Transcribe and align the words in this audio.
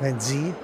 wenn 0.00 0.18
Sie, 0.18 0.54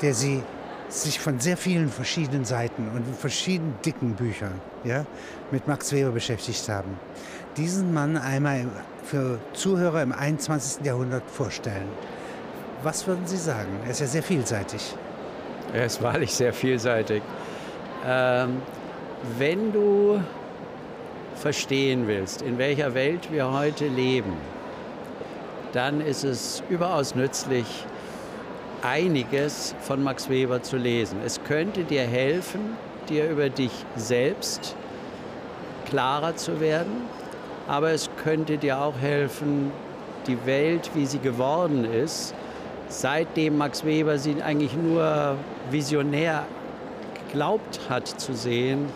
der 0.00 0.14
Sie 0.14 0.42
sich 0.88 1.20
von 1.20 1.38
sehr 1.38 1.56
vielen 1.56 1.88
verschiedenen 1.88 2.44
Seiten 2.44 2.88
und 2.94 3.04
verschiedenen 3.16 3.74
dicken 3.84 4.14
Büchern 4.14 4.60
ja, 4.84 5.04
mit 5.50 5.68
Max 5.68 5.92
Weber 5.92 6.10
beschäftigt 6.10 6.68
haben, 6.68 6.98
diesen 7.56 7.92
Mann 7.92 8.16
einmal 8.16 8.66
für 9.04 9.38
Zuhörer 9.52 10.02
im 10.02 10.12
21. 10.12 10.84
Jahrhundert 10.84 11.22
vorstellen. 11.30 11.88
Was 12.82 13.06
würden 13.06 13.26
Sie 13.26 13.36
sagen? 13.36 13.68
Er 13.84 13.90
ist 13.90 14.00
ja 14.00 14.06
sehr 14.06 14.22
vielseitig. 14.22 14.94
Er 15.72 15.86
ist 15.86 16.02
wahrlich 16.02 16.32
sehr 16.32 16.52
vielseitig. 16.52 17.22
Ähm, 18.06 18.62
wenn 19.38 19.72
du 19.72 20.20
verstehen 21.36 22.06
willst, 22.06 22.42
in 22.42 22.58
welcher 22.58 22.94
Welt 22.94 23.30
wir 23.30 23.52
heute 23.52 23.86
leben, 23.86 24.32
dann 25.72 26.00
ist 26.00 26.24
es 26.24 26.62
überaus 26.68 27.14
nützlich, 27.14 27.84
einiges 28.82 29.74
von 29.80 30.02
Max 30.02 30.28
Weber 30.28 30.62
zu 30.62 30.76
lesen. 30.76 31.18
Es 31.24 31.42
könnte 31.44 31.84
dir 31.84 32.02
helfen, 32.02 32.76
dir 33.08 33.28
über 33.28 33.48
dich 33.48 33.72
selbst 33.96 34.76
klarer 35.86 36.36
zu 36.36 36.60
werden, 36.60 37.08
aber 37.68 37.90
es 37.90 38.08
könnte 38.22 38.58
dir 38.58 38.80
auch 38.80 38.98
helfen, 38.98 39.72
die 40.26 40.46
Welt, 40.46 40.90
wie 40.94 41.06
sie 41.06 41.18
geworden 41.18 41.84
ist, 41.84 42.34
seitdem 42.88 43.58
Max 43.58 43.84
Weber 43.84 44.18
sie 44.18 44.42
eigentlich 44.42 44.74
nur 44.74 45.36
visionär 45.70 46.46
geglaubt 47.26 47.80
hat 47.88 48.08
zu 48.08 48.34
sehen, 48.34 48.86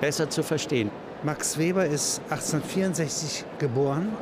besser 0.00 0.30
zu 0.30 0.42
verstehen. 0.42 0.90
Max 1.22 1.58
Weber 1.58 1.84
ist 1.84 2.20
1864 2.30 3.44
geboren 3.58 4.16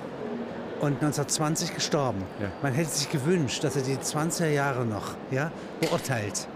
und 0.80 0.94
1920 0.94 1.74
gestorben. 1.74 2.22
Ja. 2.40 2.48
Man 2.62 2.72
hätte 2.72 2.90
sich 2.90 3.10
gewünscht, 3.10 3.64
dass 3.64 3.76
er 3.76 3.82
die 3.82 3.96
20er 3.96 4.48
Jahre 4.48 4.84
noch 4.84 5.14
ja, 5.30 5.50
beurteilt. 5.80 6.46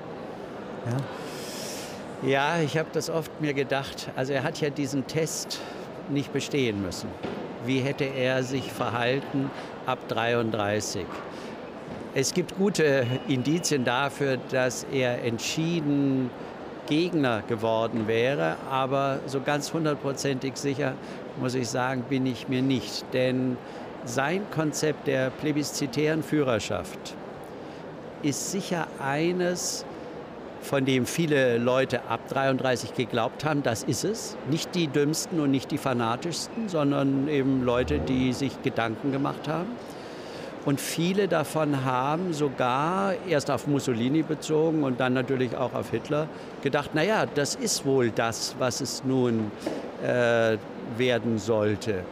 Ja, 2.22 2.28
ja 2.28 2.62
ich 2.62 2.78
habe 2.78 2.88
das 2.92 3.10
oft 3.10 3.40
mir 3.40 3.54
gedacht. 3.54 4.10
Also 4.16 4.32
er 4.32 4.42
hat 4.42 4.60
ja 4.60 4.70
diesen 4.70 5.06
Test 5.06 5.60
nicht 6.08 6.32
bestehen 6.32 6.82
müssen. 6.82 7.08
Wie 7.64 7.80
hätte 7.80 8.04
er 8.04 8.42
sich 8.42 8.72
verhalten 8.72 9.50
ab 9.86 9.98
33? 10.08 11.06
Es 12.14 12.34
gibt 12.34 12.58
gute 12.58 13.06
Indizien 13.26 13.84
dafür, 13.84 14.36
dass 14.50 14.84
er 14.92 15.24
entschieden 15.24 16.30
Gegner 16.86 17.42
geworden 17.48 18.06
wäre, 18.06 18.56
aber 18.70 19.20
so 19.26 19.40
ganz 19.40 19.72
hundertprozentig 19.72 20.56
sicher, 20.56 20.94
muss 21.40 21.54
ich 21.54 21.68
sagen, 21.68 22.02
bin 22.08 22.26
ich 22.26 22.48
mir 22.48 22.60
nicht. 22.60 23.04
Denn 23.12 23.56
sein 24.04 24.42
Konzept 24.50 25.06
der 25.06 25.30
plebiszitären 25.30 26.22
Führerschaft 26.22 27.14
ist 28.22 28.50
sicher 28.50 28.86
eines, 29.00 29.84
von 30.60 30.84
dem 30.84 31.06
viele 31.06 31.58
Leute 31.58 32.02
ab 32.08 32.20
33 32.28 32.94
geglaubt 32.94 33.44
haben, 33.44 33.62
das 33.62 33.82
ist 33.82 34.04
es. 34.04 34.36
Nicht 34.48 34.74
die 34.74 34.86
dümmsten 34.86 35.40
und 35.40 35.50
nicht 35.50 35.70
die 35.70 35.78
fanatischsten, 35.78 36.68
sondern 36.68 37.28
eben 37.28 37.64
Leute, 37.64 37.98
die 37.98 38.32
sich 38.32 38.62
Gedanken 38.62 39.12
gemacht 39.12 39.48
haben. 39.48 39.70
Und 40.64 40.80
viele 40.80 41.26
davon 41.26 41.84
haben 41.84 42.32
sogar 42.32 43.14
erst 43.28 43.50
auf 43.50 43.66
Mussolini 43.66 44.22
bezogen 44.22 44.84
und 44.84 45.00
dann 45.00 45.12
natürlich 45.12 45.56
auch 45.56 45.74
auf 45.74 45.90
Hitler 45.90 46.28
gedacht, 46.62 46.94
naja, 46.94 47.26
das 47.34 47.56
ist 47.56 47.84
wohl 47.84 48.10
das, 48.10 48.54
was 48.60 48.80
es 48.80 49.02
nun 49.02 49.50
äh, 50.04 50.56
werden 50.96 51.38
sollte. 51.38 52.04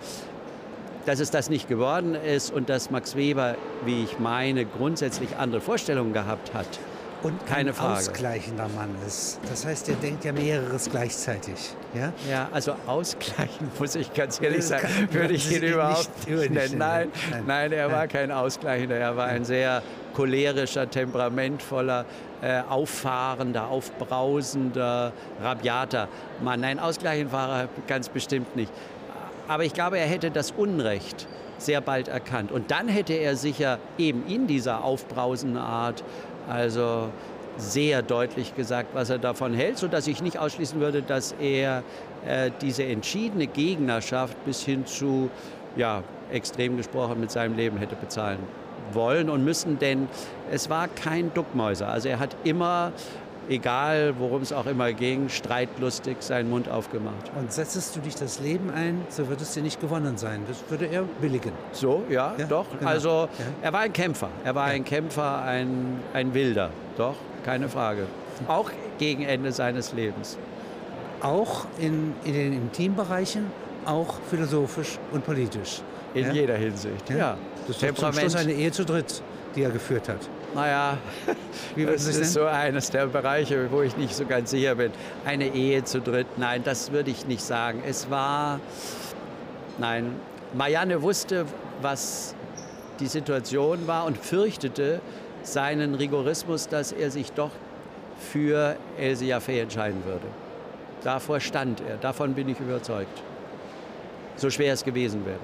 Dass 1.07 1.21
es 1.21 1.31
das 1.31 1.49
nicht 1.51 1.69
geworden 1.69 2.15
ist 2.15 2.53
und 2.53 2.69
dass 2.69 2.91
Max 2.91 3.17
Weber, 3.17 3.57
wie 3.85 4.05
ich 4.05 4.19
meine, 4.19 4.67
grundsätzlich 4.67 5.37
andere 5.37 5.61
Vorstellungen 5.61 6.13
gehabt 6.13 6.53
hat, 6.55 6.79
und 7.23 7.47
Keine 7.47 7.71
ein 7.71 7.75
Frage. 7.75 7.99
ausgleichender 7.99 8.69
Mann 8.69 8.95
ist. 9.07 9.41
Das 9.49 9.67
heißt, 9.67 9.89
er 9.91 9.97
denkt 9.97 10.25
ja 10.25 10.33
mehreres 10.33 10.89
gleichzeitig. 10.91 11.75
Ja, 11.95 12.13
ja 12.29 12.49
also 12.53 12.75
ausgleichen, 12.87 13.71
muss 13.79 13.95
ich 13.95 14.13
ganz 14.15 14.41
ehrlich 14.43 14.65
sagen, 14.65 14.89
würde 15.11 15.35
ich 15.35 15.51
ihn 15.55 15.63
überhaupt 15.63 16.27
nicht 16.27 16.51
nennen. 16.51 16.79
Nein, 16.79 17.09
nein, 17.31 17.45
nein, 17.47 17.73
er 17.73 17.93
war 17.93 18.07
kein 18.07 18.31
Ausgleichender. 18.31 18.97
Er 18.97 19.17
war 19.17 19.27
ein 19.27 19.45
sehr 19.45 19.83
cholerischer, 20.15 20.89
temperamentvoller, 20.91 22.07
äh, 22.43 22.63
auffahrender, 22.69 23.69
aufbrausender, 23.69 25.13
rabiater 25.43 26.09
Mann. 26.43 26.61
Nein, 26.61 26.79
ausgleichend 26.79 27.33
war 27.33 27.63
er 27.63 27.69
ganz 27.87 28.09
bestimmt 28.09 28.57
nicht. 28.57 28.73
Aber 29.51 29.65
ich 29.65 29.73
glaube, 29.73 29.99
er 29.99 30.07
hätte 30.07 30.31
das 30.31 30.53
Unrecht 30.53 31.27
sehr 31.59 31.81
bald 31.81 32.07
erkannt. 32.07 32.53
Und 32.53 32.71
dann 32.71 32.87
hätte 32.87 33.15
er 33.15 33.35
sicher 33.35 33.81
eben 33.99 34.25
in 34.29 34.47
dieser 34.47 34.85
aufbrausenden 34.85 35.61
Art 35.61 36.05
also 36.49 37.09
sehr 37.57 38.03
deutlich 38.03 38.55
gesagt, 38.55 38.91
was 38.95 39.11
er 39.11 39.19
davon 39.19 39.53
hält, 39.53 39.77
sodass 39.77 40.07
ich 40.07 40.23
nicht 40.23 40.39
ausschließen 40.39 40.79
würde, 40.79 41.03
dass 41.03 41.35
er 41.41 41.83
äh, 42.25 42.53
diese 42.61 42.85
entschiedene 42.85 43.49
Gegnerschaft 43.49 44.37
bis 44.45 44.63
hin 44.63 44.87
zu, 44.87 45.31
ja, 45.75 46.05
extrem 46.31 46.77
gesprochen, 46.77 47.19
mit 47.19 47.33
seinem 47.33 47.57
Leben 47.57 47.77
hätte 47.77 47.97
bezahlen 47.97 48.39
wollen 48.93 49.29
und 49.29 49.45
müssen, 49.45 49.81
denn 49.81 50.07
es 50.53 50.71
war 50.71 50.87
kein 50.87 51.35
Duckmäuser. 51.35 51.89
Also 51.89 52.09
er 52.09 52.21
hat 52.21 52.37
immer 52.45 52.93
egal 53.49 54.15
worum 54.19 54.43
es 54.43 54.53
auch 54.53 54.67
immer 54.67 54.93
ging, 54.93 55.29
streitlustig 55.29 56.17
seinen 56.21 56.51
Mund 56.51 56.69
aufgemacht. 56.69 57.31
Und 57.39 57.53
setzest 57.53 57.97
du 57.97 58.01
dich 58.01 58.15
das 58.15 58.41
Leben 58.41 58.71
ein, 58.71 59.03
so 59.09 59.29
wird 59.29 59.41
es 59.41 59.55
dir 59.55 59.63
nicht 59.63 59.81
gewonnen 59.81 60.17
sein. 60.17 60.43
Das 60.47 60.63
würde 60.69 60.87
er 60.87 61.03
billigen. 61.21 61.53
So, 61.73 62.05
ja, 62.09 62.35
ja 62.39 62.47
doch. 62.47 62.67
Genau. 62.79 62.91
Also 62.91 63.09
ja. 63.09 63.29
er 63.63 63.73
war 63.73 63.81
ein 63.81 63.93
Kämpfer. 63.93 64.29
Er 64.45 64.55
war 64.55 64.69
ja. 64.69 64.75
ein 64.75 64.85
Kämpfer, 64.85 65.43
ein, 65.43 66.01
ein 66.13 66.35
Wilder. 66.35 66.71
Doch, 66.97 67.17
keine 67.45 67.69
Frage. 67.69 68.07
Auch 68.49 68.71
gegen 68.99 69.23
Ende 69.23 69.53
seines 69.53 69.93
Lebens. 69.93 70.39
Auch 71.21 71.67
in, 71.79 72.15
in 72.25 72.33
den 72.33 72.53
Intimbereichen, 72.55 73.47
auch 73.85 74.15
philosophisch 74.31 74.99
und 75.13 75.25
politisch. 75.25 75.83
In 76.15 76.33
jeder 76.33 76.57
Hinsicht, 76.57 77.09
ja. 77.11 77.37
Das 77.67 77.81
ist 77.83 77.97
zum 77.97 78.13
Schluss 78.13 78.35
eine 78.35 78.53
Ehe 78.53 78.73
zu 78.73 78.85
dritt, 78.85 79.23
die 79.55 79.63
er 79.63 79.71
geführt 79.71 80.09
hat. 80.09 80.29
Naja, 80.55 80.99
das 81.77 82.07
ist 82.07 82.33
so 82.33 82.45
eines 82.45 82.91
der 82.91 83.07
Bereiche, 83.07 83.71
wo 83.71 83.83
ich 83.83 83.97
nicht 83.97 84.15
so 84.15 84.27
ganz 84.27 84.51
sicher 84.51 84.75
bin. 84.75 84.93
Eine 85.25 85.55
Ehe 85.55 85.85
zu 85.85 86.01
dritt, 86.01 86.27
nein, 86.39 86.63
das 86.65 86.93
würde 86.93 87.11
ich 87.11 87.27
nicht 87.27 87.43
sagen. 87.43 87.83
Es 87.87 88.11
war, 88.11 88.61
nein, 89.79 90.17
Marianne 90.55 91.03
wusste, 91.03 91.47
was 91.81 92.35
die 92.99 93.07
Situation 93.07 93.87
war 93.87 94.05
und 94.05 94.19
fürchtete 94.19 95.01
seinen 95.43 95.95
Rigorismus, 95.95 96.69
dass 96.69 96.93
er 96.93 97.11
sich 97.11 97.33
doch 97.33 97.51
für 98.19 98.77
Else 98.99 99.25
Jaffe 99.25 99.59
entscheiden 99.59 100.05
würde. 100.05 100.27
Davor 101.03 101.41
stand 101.41 101.81
er, 101.89 101.97
davon 101.97 102.35
bin 102.35 102.49
ich 102.49 102.61
überzeugt. 102.61 103.23
So 104.37 104.51
schwer 104.51 104.75
es 104.75 104.85
gewesen 104.85 105.25
wäre. 105.25 105.39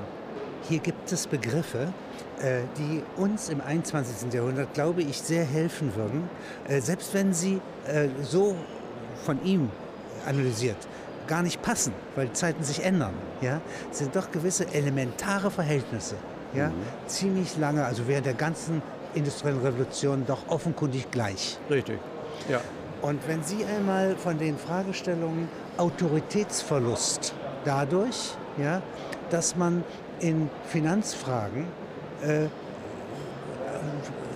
Hier 0.68 0.78
gibt 0.80 1.12
es 1.12 1.26
Begriffe, 1.26 1.92
äh, 2.40 2.62
die 2.76 3.02
uns 3.16 3.48
im 3.48 3.60
21. 3.60 4.32
Jahrhundert, 4.32 4.74
glaube 4.74 5.02
ich, 5.02 5.20
sehr 5.20 5.44
helfen 5.44 5.94
würden, 5.94 6.28
äh, 6.66 6.80
selbst 6.80 7.14
wenn 7.14 7.32
sie 7.32 7.60
äh, 7.86 8.08
so 8.22 8.56
von 9.24 9.42
ihm 9.44 9.70
analysiert 10.26 10.76
gar 11.26 11.42
nicht 11.42 11.62
passen, 11.62 11.92
weil 12.14 12.26
die 12.26 12.32
Zeiten 12.32 12.62
sich 12.62 12.84
ändern, 12.84 13.14
ja, 13.40 13.60
sind 13.90 14.14
doch 14.14 14.30
gewisse 14.30 14.72
elementare 14.72 15.50
Verhältnisse, 15.50 16.14
ja, 16.54 16.68
mhm. 16.68 16.74
ziemlich 17.06 17.56
lange, 17.58 17.84
also 17.84 18.06
während 18.06 18.26
der 18.26 18.34
ganzen 18.34 18.82
industriellen 19.14 19.60
Revolution 19.60 20.24
doch 20.26 20.48
offenkundig 20.48 21.10
gleich. 21.10 21.58
Richtig, 21.70 21.98
ja. 22.48 22.60
Und 23.02 23.26
wenn 23.28 23.42
Sie 23.42 23.64
einmal 23.64 24.16
von 24.16 24.38
den 24.38 24.56
Fragestellungen 24.56 25.48
Autoritätsverlust 25.76 27.34
dadurch, 27.64 28.36
ja, 28.56 28.82
dass 29.30 29.56
man 29.56 29.84
in 30.20 30.50
Finanzfragen 30.66 31.66
äh, 32.22 32.46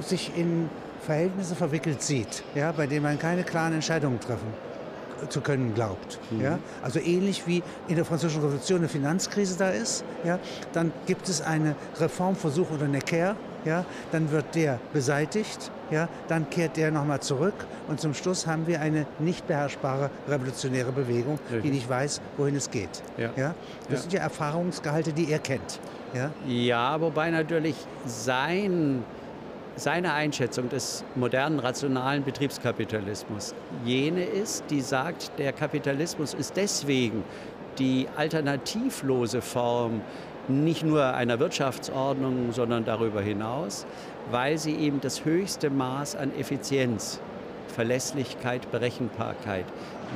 sich 0.03 0.33
in 0.37 0.69
Verhältnisse 1.03 1.55
verwickelt 1.55 2.03
sieht, 2.03 2.43
ja, 2.55 2.73
bei 2.73 2.87
denen 2.87 3.03
man 3.03 3.19
keine 3.19 3.43
klaren 3.43 3.73
Entscheidungen 3.73 4.21
treffen 4.21 4.53
zu 5.29 5.41
können 5.41 5.75
glaubt. 5.75 6.19
Mhm. 6.31 6.41
Ja? 6.41 6.59
Also 6.83 6.99
ähnlich 6.99 7.47
wie 7.47 7.63
in 7.89 7.97
der 7.97 8.05
Französischen 8.05 8.43
Revolution 8.43 8.79
eine 8.79 8.89
Finanzkrise 8.89 9.57
da 9.59 9.71
ist, 9.71 10.05
ja? 10.25 10.39
dann 10.73 10.93
gibt 11.07 11.29
es 11.29 11.43
einen 11.43 11.75
Reformversuch 11.99 12.71
oder 12.71 12.89
Necker, 12.89 13.37
ja? 13.65 13.85
dann 14.13 14.31
wird 14.31 14.55
der 14.55 14.79
beseitigt, 14.93 15.71
ja? 15.91 16.09
dann 16.29 16.49
kehrt 16.51 16.77
der 16.77 16.91
nochmal 16.91 17.21
zurück 17.21 17.55
und 17.89 18.01
zum 18.01 18.15
Schluss 18.15 18.47
haben 18.47 18.67
wir 18.67 18.81
eine 18.81 19.07
nicht 19.19 19.47
beherrschbare 19.47 20.11
revolutionäre 20.29 20.93
Bewegung, 20.93 21.39
mhm. 21.51 21.63
die 21.63 21.71
nicht 21.71 21.89
weiß, 21.89 22.21
wohin 22.37 22.57
es 22.57 22.71
geht. 22.71 23.03
Ja. 23.17 23.31
Ja? 23.37 23.55
Das 23.89 23.93
ja. 23.93 23.97
sind 23.99 24.13
ja 24.13 24.21
Erfahrungsgehalte, 24.21 25.13
die 25.13 25.31
er 25.31 25.39
kennt. 25.39 25.81
Ja, 26.15 26.31
ja 26.47 27.01
wobei 27.01 27.31
natürlich 27.31 27.77
sein, 28.07 29.05
seine 29.77 30.13
Einschätzung 30.13 30.69
des 30.69 31.05
modernen 31.15 31.61
rationalen 31.61 32.25
Betriebskapitalismus 32.25 33.55
jene 33.85 34.25
ist, 34.25 34.65
die 34.71 34.81
sagt, 34.81 35.33
der 35.39 35.53
Kapitalismus 35.53 36.35
ist 36.35 36.57
deswegen 36.57 37.25
die 37.79 38.09
alternativlose 38.17 39.41
Form 39.41 40.03
nicht 40.51 40.85
nur 40.85 41.15
einer 41.15 41.39
Wirtschaftsordnung, 41.39 42.53
sondern 42.53 42.85
darüber 42.85 43.21
hinaus, 43.21 43.87
weil 44.31 44.59
sie 44.59 44.75
eben 44.75 45.01
das 45.01 45.25
höchste 45.25 45.71
Maß 45.71 46.17
an 46.17 46.33
Effizienz, 46.39 47.21
Verlässlichkeit, 47.69 48.71
Berechenbarkeit 48.71 49.65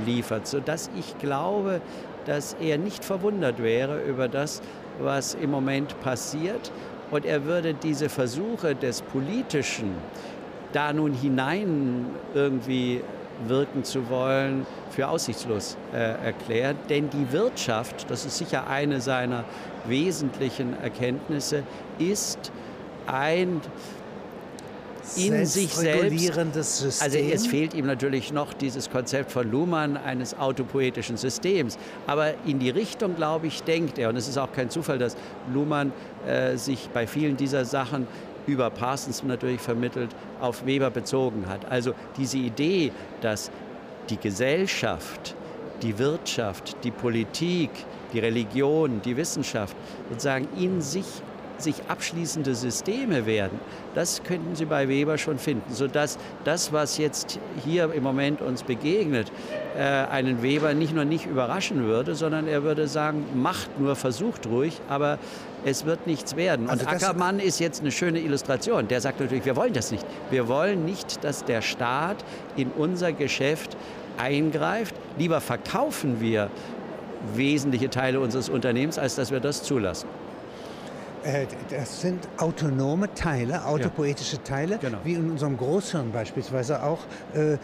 liefert, 0.05 0.47
sodass 0.47 0.91
ich 0.99 1.19
glaube, 1.19 1.81
dass 2.27 2.57
er 2.61 2.79
nicht 2.79 3.05
verwundert 3.05 3.63
wäre 3.63 4.03
über 4.03 4.29
das, 4.29 4.61
was 5.01 5.35
im 5.35 5.51
Moment 5.51 6.01
passiert. 6.01 6.73
Und 7.11 7.25
er 7.27 7.45
würde 7.45 7.75
diese 7.75 8.09
Versuche 8.09 8.75
des 8.75 9.03
Politischen, 9.03 9.95
da 10.73 10.93
nun 10.93 11.13
hinein 11.13 12.07
irgendwie 12.35 13.03
wirken 13.47 13.85
zu 13.85 14.09
wollen, 14.09 14.67
für 14.91 15.09
aussichtslos 15.09 15.77
äh, 15.93 15.97
erklären. 15.97 16.77
Denn 16.89 17.11
die 17.11 17.33
Wirtschaft, 17.33 18.11
das 18.11 18.25
ist 18.25 18.39
sicher 18.39 18.67
eine 18.69 19.01
seiner 19.01 19.45
wesentlichen 19.87 20.81
Erkenntnisse, 20.81 21.65
ist 21.99 22.53
ein 23.07 23.61
in 25.17 25.47
sich 25.47 25.75
selbst. 25.75 26.35
System. 26.55 27.05
Also 27.05 27.19
es 27.19 27.47
fehlt 27.47 27.75
ihm 27.75 27.87
natürlich 27.87 28.33
noch 28.33 28.53
dieses 28.55 28.91
Konzept 28.91 29.33
von 29.33 29.51
Luhmann 29.51 29.97
eines 29.97 30.39
autopoetischen 30.39 31.17
Systems. 31.17 31.79
Aber 32.07 32.35
in 32.47 32.59
die 32.59 32.71
Richtung, 32.71 33.15
glaube 33.17 33.47
ich, 33.47 33.63
denkt 33.63 33.99
er. 33.99 34.09
Und 34.09 34.17
es 34.17 34.29
ist 34.29 34.39
auch 34.39 34.53
kein 34.53 34.71
Zufall, 34.71 34.99
dass 34.99 35.17
Luhmann 35.53 35.93
äh, 36.27 36.57
sich 36.57 36.89
bei 36.93 37.07
vielen 37.07 37.37
dieser 37.37 37.65
Sachen 37.65 38.07
über 38.47 38.71
Parsons 38.71 39.23
natürlich 39.23 39.61
vermittelt, 39.61 40.11
auf 40.41 40.67
Weber 40.67 40.91
bezogen 40.91 41.47
hat. 41.49 41.65
Also 41.71 41.95
diese 42.17 42.39
Idee, 42.39 42.93
dass 43.21 43.51
die 44.11 44.19
Gesellschaft, 44.19 45.35
die 45.83 45.99
Wirtschaft, 45.99 46.77
die 46.85 46.91
Politik, 46.91 47.71
die 48.13 48.19
Religion, 48.19 49.01
die 49.03 49.17
Wissenschaft 49.17 49.77
sozusagen 50.09 50.49
in 50.59 50.81
sich 50.81 51.07
sich 51.59 51.77
abschließende 51.89 52.55
Systeme 52.55 53.27
werden, 53.27 53.59
das 53.95 54.23
könnten 54.23 54.57
Sie 54.57 54.65
bei 54.65 54.89
Weber 54.89 55.19
schon 55.19 55.39
finden, 55.39 55.73
sodass 55.73 56.19
das, 56.45 56.73
was 56.73 56.99
jetzt 56.99 57.39
hier 57.65 57.93
im 57.93 58.03
Moment 58.03 58.41
uns 58.41 58.63
begegnet, 58.63 59.31
äh, 59.77 59.81
einen 59.83 60.43
Weber 60.43 60.75
nicht 60.75 60.95
nur 60.95 61.05
nicht 61.05 61.27
überraschen 61.27 61.85
würde, 61.85 62.15
sondern 62.15 62.49
er 62.49 62.63
würde 62.63 62.89
sagen, 62.89 63.25
macht 63.35 63.79
nur, 63.79 63.97
versucht 63.97 64.47
ruhig, 64.47 64.81
aber 64.89 65.19
es 65.65 65.87
wird 65.87 66.07
nichts 66.07 66.37
werden. 66.37 66.67
Und 66.67 66.73
also 66.73 66.87
Ackermann 66.87 67.39
ist 67.41 67.59
jetzt 67.59 67.81
eine 67.81 67.91
schöne 67.91 68.21
Illustration. 68.21 68.89
Der 68.89 69.01
sagt 69.01 69.21
natürlich, 69.21 69.45
wir 69.45 69.57
wollen 69.57 69.73
das 69.73 69.91
nicht. 69.91 70.05
Wir 70.31 70.49
wollen 70.49 70.85
nicht, 70.85 71.25
dass 71.25 71.45
der 71.45 71.63
Staat 71.63 72.25
in 72.57 72.71
unser 72.71 73.13
Geschäft 73.13 73.77
eingreift. 74.19 74.95
Lieber 75.19 75.41
verkaufen 75.41 76.21
wir 76.21 76.51
wesentliche 77.35 77.89
Teile 77.91 78.21
unseres 78.21 78.49
Unternehmens, 78.49 78.99
als 78.99 79.15
dass 79.15 79.31
wir 79.31 79.41
das 79.41 79.63
zulassen. 79.63 80.09
Äh, 81.25 81.47
das 81.71 82.01
sind 82.01 82.29
autonome 82.37 83.13
Teile, 83.15 83.65
autopoetische 83.65 84.43
Teile, 84.43 84.79
genau. 84.79 84.99
wie 85.05 85.15
in 85.15 85.31
unserem 85.31 85.57
Großhirn 85.57 86.13
beispielsweise 86.13 86.83
auch 86.83 87.01
äh, 87.35 87.55
äh, 87.55 87.59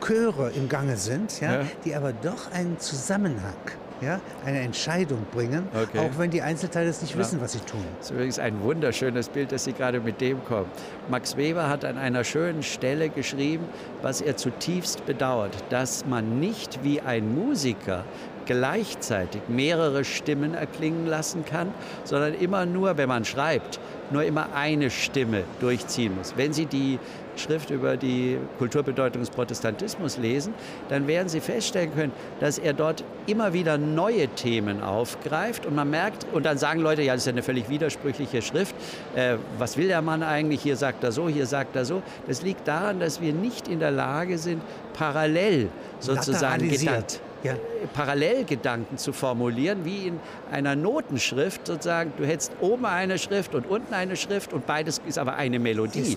Chöre 0.00 0.50
im 0.50 0.68
Gange 0.68 0.96
sind, 0.96 1.40
ja, 1.40 1.60
ja, 1.60 1.66
die 1.84 1.94
aber 1.94 2.12
doch 2.12 2.52
einen 2.52 2.78
Zusammenhang 2.78 3.54
ja, 4.00 4.20
eine 4.44 4.60
Entscheidung 4.60 5.26
bringen, 5.32 5.68
okay. 5.74 5.98
auch 5.98 6.18
wenn 6.18 6.30
die 6.30 6.42
Einzelteile 6.42 6.88
es 6.88 7.02
nicht 7.02 7.14
ja. 7.14 7.20
wissen, 7.20 7.40
was 7.40 7.52
sie 7.52 7.60
tun. 7.60 7.84
Das 7.98 8.06
ist 8.06 8.12
übrigens 8.12 8.38
ein 8.38 8.62
wunderschönes 8.62 9.28
Bild, 9.28 9.52
dass 9.52 9.64
Sie 9.64 9.72
gerade 9.72 10.00
mit 10.00 10.20
dem 10.20 10.44
kommen. 10.44 10.70
Max 11.08 11.36
Weber 11.36 11.68
hat 11.68 11.84
an 11.84 11.98
einer 11.98 12.24
schönen 12.24 12.62
Stelle 12.62 13.08
geschrieben, 13.08 13.64
was 14.02 14.20
er 14.20 14.36
zutiefst 14.36 15.04
bedauert, 15.06 15.52
dass 15.70 16.06
man 16.06 16.40
nicht 16.40 16.82
wie 16.82 17.00
ein 17.00 17.34
Musiker 17.34 18.04
gleichzeitig 18.46 19.42
mehrere 19.48 20.04
Stimmen 20.04 20.54
erklingen 20.54 21.06
lassen 21.06 21.44
kann, 21.44 21.72
sondern 22.04 22.34
immer 22.34 22.66
nur, 22.66 22.96
wenn 22.96 23.08
man 23.08 23.24
schreibt, 23.24 23.80
nur 24.10 24.24
immer 24.24 24.48
eine 24.54 24.90
Stimme 24.90 25.44
durchziehen 25.60 26.16
muss. 26.16 26.34
Wenn 26.36 26.52
Sie 26.52 26.66
die 26.66 26.98
Schrift 27.36 27.70
über 27.70 27.96
die 27.96 28.38
Kulturbedeutung 28.58 29.22
des 29.22 29.30
Protestantismus 29.30 30.18
lesen, 30.18 30.52
dann 30.88 31.06
werden 31.06 31.28
Sie 31.28 31.40
feststellen 31.40 31.94
können, 31.94 32.12
dass 32.40 32.58
er 32.58 32.72
dort 32.72 33.04
immer 33.26 33.52
wieder 33.52 33.78
neue 33.78 34.28
Themen 34.28 34.82
aufgreift 34.82 35.66
und 35.66 35.74
man 35.74 35.90
merkt, 35.90 36.26
und 36.32 36.44
dann 36.44 36.58
sagen 36.58 36.80
Leute, 36.80 37.02
ja, 37.02 37.14
das 37.14 37.22
ist 37.22 37.26
ja 37.26 37.32
eine 37.32 37.42
völlig 37.42 37.68
widersprüchliche 37.68 38.42
Schrift, 38.42 38.74
äh, 39.14 39.36
was 39.58 39.76
will 39.76 39.88
der 39.88 40.02
Mann 40.02 40.22
eigentlich, 40.22 40.60
hier 40.62 40.76
sagt 40.76 41.04
er 41.04 41.12
so, 41.12 41.28
hier 41.28 41.46
sagt 41.46 41.76
er 41.76 41.84
so. 41.84 42.02
Das 42.26 42.42
liegt 42.42 42.66
daran, 42.68 43.00
dass 43.00 43.20
wir 43.20 43.32
nicht 43.32 43.68
in 43.68 43.80
der 43.80 43.90
Lage 43.90 44.38
sind, 44.38 44.62
parallel 44.92 45.68
sozusagen 46.00 46.68
gedacht 46.68 47.20
ja. 47.42 47.54
Parallelgedanken 47.94 48.98
zu 48.98 49.12
formulieren, 49.12 49.84
wie 49.84 50.08
in 50.08 50.20
einer 50.50 50.76
Notenschrift 50.76 51.66
sozusagen. 51.66 52.12
Du 52.16 52.24
hättest 52.24 52.52
oben 52.60 52.84
eine 52.84 53.18
Schrift 53.18 53.54
und 53.54 53.68
unten 53.68 53.94
eine 53.94 54.16
Schrift 54.16 54.52
und 54.52 54.66
beides 54.66 55.00
ist 55.06 55.18
aber 55.18 55.34
eine 55.34 55.58
Melodie. 55.58 56.16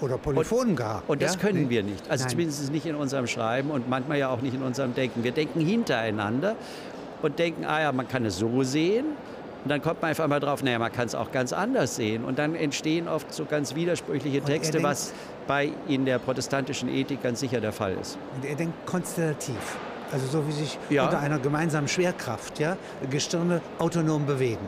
oder 0.00 0.18
Polyphon 0.18 0.76
gar. 0.76 1.02
Und 1.06 1.22
das 1.22 1.34
ja? 1.34 1.40
können 1.40 1.70
wir 1.70 1.82
nicht. 1.82 2.10
Also 2.10 2.24
Nein. 2.24 2.30
zumindest 2.30 2.72
nicht 2.72 2.86
in 2.86 2.94
unserem 2.94 3.26
Schreiben 3.26 3.70
und 3.70 3.88
manchmal 3.88 4.18
ja 4.18 4.28
auch 4.28 4.40
nicht 4.40 4.54
in 4.54 4.62
unserem 4.62 4.94
Denken. 4.94 5.24
Wir 5.24 5.32
denken 5.32 5.60
hintereinander 5.60 6.56
und 7.22 7.38
denken, 7.38 7.64
ah 7.64 7.80
ja, 7.80 7.92
man 7.92 8.08
kann 8.08 8.24
es 8.24 8.38
so 8.38 8.62
sehen. 8.62 9.06
Und 9.64 9.70
dann 9.70 9.82
kommt 9.82 10.00
man 10.02 10.10
einfach 10.10 10.28
mal 10.28 10.38
drauf, 10.38 10.62
naja, 10.62 10.78
man 10.78 10.92
kann 10.92 11.06
es 11.06 11.14
auch 11.14 11.32
ganz 11.32 11.52
anders 11.52 11.96
sehen. 11.96 12.24
Und 12.24 12.38
dann 12.38 12.54
entstehen 12.54 13.08
oft 13.08 13.32
so 13.32 13.44
ganz 13.44 13.74
widersprüchliche 13.74 14.40
Texte, 14.40 14.82
was 14.82 15.12
bei 15.46 15.72
in 15.88 16.04
der 16.04 16.18
protestantischen 16.20 16.88
Ethik 16.88 17.22
ganz 17.22 17.40
sicher 17.40 17.60
der 17.60 17.72
Fall 17.72 17.96
ist. 18.00 18.18
Und 18.36 18.48
er 18.48 18.54
denkt 18.54 18.86
konstellativ. 18.86 19.56
Also 20.12 20.26
so 20.26 20.48
wie 20.48 20.52
sich 20.52 20.78
ja. 20.90 21.04
unter 21.04 21.18
einer 21.20 21.38
gemeinsamen 21.38 21.88
Schwerkraft 21.88 22.58
ja, 22.58 22.76
Gestirne 23.10 23.60
autonom 23.78 24.26
bewegen. 24.26 24.66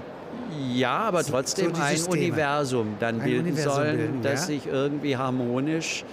Ja, 0.74 0.98
aber 0.98 1.24
trotzdem 1.24 1.74
so 1.74 1.82
ein 1.82 2.02
Universum 2.04 2.96
dann 2.98 3.20
ein 3.20 3.24
bilden 3.24 3.46
Universum 3.46 3.72
sollen, 3.72 3.96
bilden, 3.96 4.22
das 4.22 4.40
ja? 4.40 4.46
sich 4.46 4.66
irgendwie 4.66 5.16
harmonisch 5.16 6.04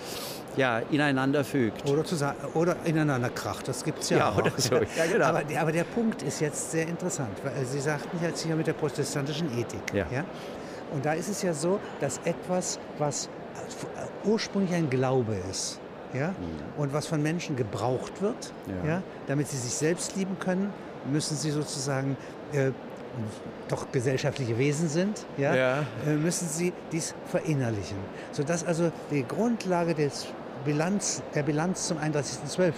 ja, 0.55 0.79
ineinander 0.91 1.43
fügt. 1.43 1.87
Oder, 1.87 2.03
zu, 2.03 2.15
oder 2.53 2.75
ineinander 2.83 3.29
kracht, 3.29 3.67
das 3.67 3.83
gibt 3.83 4.01
es 4.01 4.09
ja, 4.09 4.17
ja, 4.17 4.29
auch. 4.29 4.37
Oder 4.37 4.51
so. 4.57 4.75
ja, 4.75 4.81
genau. 5.11 5.25
aber, 5.25 5.43
aber, 5.59 5.71
der 5.71 5.83
Punkt 5.83 6.23
ist 6.23 6.41
jetzt 6.41 6.71
sehr 6.71 6.87
interessant, 6.87 7.37
weil 7.43 7.65
Sie 7.65 7.79
sagten 7.79 8.17
jetzt 8.21 8.43
hier 8.43 8.55
mit 8.55 8.67
der 8.67 8.73
protestantischen 8.73 9.47
Ethik. 9.57 9.81
Ja. 9.93 10.05
ja. 10.11 10.23
Und 10.93 11.05
da 11.05 11.13
ist 11.13 11.29
es 11.29 11.41
ja 11.41 11.53
so, 11.53 11.79
dass 11.99 12.19
etwas, 12.23 12.79
was 12.97 13.29
ursprünglich 14.23 14.73
ein 14.73 14.89
Glaube 14.89 15.35
ist, 15.49 15.79
ja? 16.13 16.29
Mhm. 16.29 16.81
und 16.81 16.93
was 16.93 17.07
von 17.07 17.21
Menschen 17.21 17.55
gebraucht 17.55 18.21
wird, 18.21 18.53
ja. 18.83 18.89
ja. 18.89 19.03
damit 19.27 19.47
sie 19.47 19.57
sich 19.57 19.73
selbst 19.73 20.15
lieben 20.15 20.37
können, 20.39 20.73
müssen 21.11 21.37
sie 21.37 21.51
sozusagen 21.51 22.17
äh, 22.53 22.71
doch 23.67 23.91
gesellschaftliche 23.91 24.57
Wesen 24.57 24.89
sind, 24.89 25.25
ja, 25.37 25.55
ja. 25.55 25.85
Äh, 26.05 26.13
müssen 26.15 26.47
sie 26.47 26.73
dies 26.91 27.15
verinnerlichen. 27.27 27.97
Sodass 28.31 28.63
also 28.63 28.91
die 29.11 29.23
Grundlage 29.23 29.93
des 29.93 30.27
Bilanz, 30.65 31.21
der 31.33 31.43
Bilanz 31.43 31.87
zum 31.87 31.97
31.12., 31.97 32.73